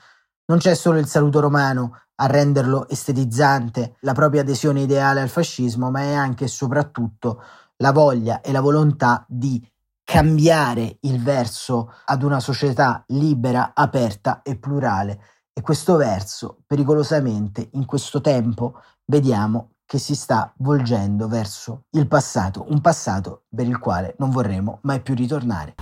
Non 0.48 0.58
c'è 0.58 0.74
solo 0.74 0.98
il 0.98 1.06
saluto 1.06 1.40
romano 1.40 2.02
a 2.16 2.26
renderlo 2.26 2.90
estetizzante, 2.90 3.96
la 4.00 4.14
propria 4.14 4.42
adesione 4.42 4.82
ideale 4.82 5.22
al 5.22 5.30
fascismo, 5.30 5.92
ma 5.92 6.02
è 6.02 6.14
anche 6.14 6.46
e 6.46 6.48
soprattutto 6.50 7.40
la 7.78 7.92
voglia 7.92 8.42
e 8.42 8.52
la 8.52 8.62
volontà 8.62 9.24
di 9.28 9.64
cambiare 10.04 10.98
il 11.02 11.22
verso 11.22 11.94
ad 12.06 12.24
una 12.24 12.40
società 12.40 13.04
libera, 13.08 13.74
aperta 13.76 14.42
e 14.42 14.58
plurale 14.58 15.22
e 15.58 15.62
questo 15.62 15.96
verso, 15.96 16.60
pericolosamente, 16.68 17.70
in 17.72 17.86
questo 17.86 18.22
tempo, 18.22 18.80
vediamo 19.06 19.72
che 19.88 19.98
si 19.98 20.14
sta 20.14 20.54
volgendo 20.58 21.28
verso 21.28 21.86
il 21.94 22.08
passato, 22.08 22.68
un 22.70 22.80
passato 22.80 23.46
per 23.50 23.66
il 23.66 23.80
quale 23.80 24.14
non 24.20 24.30
vorremmo 24.30 24.78
mai 24.84 25.02
più 25.02 25.16
ritornare. 25.16 25.74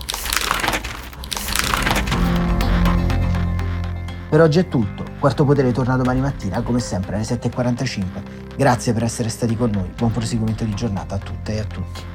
Per 4.29 4.39
oggi 4.39 4.59
è 4.59 4.69
tutto, 4.69 5.03
Quarto 5.19 5.43
Potere 5.43 5.73
torna 5.73 5.97
domani 5.97 6.21
mattina, 6.21 6.61
come 6.61 6.79
sempre 6.79 7.15
alle 7.15 7.25
7.45. 7.25 8.55
Grazie 8.55 8.93
per 8.93 9.03
essere 9.03 9.27
stati 9.27 9.57
con 9.57 9.71
noi, 9.71 9.91
buon 9.93 10.13
proseguimento 10.13 10.63
di 10.63 10.73
giornata 10.73 11.15
a 11.15 11.19
tutte 11.19 11.53
e 11.53 11.59
a 11.59 11.65
tutti. 11.65 12.14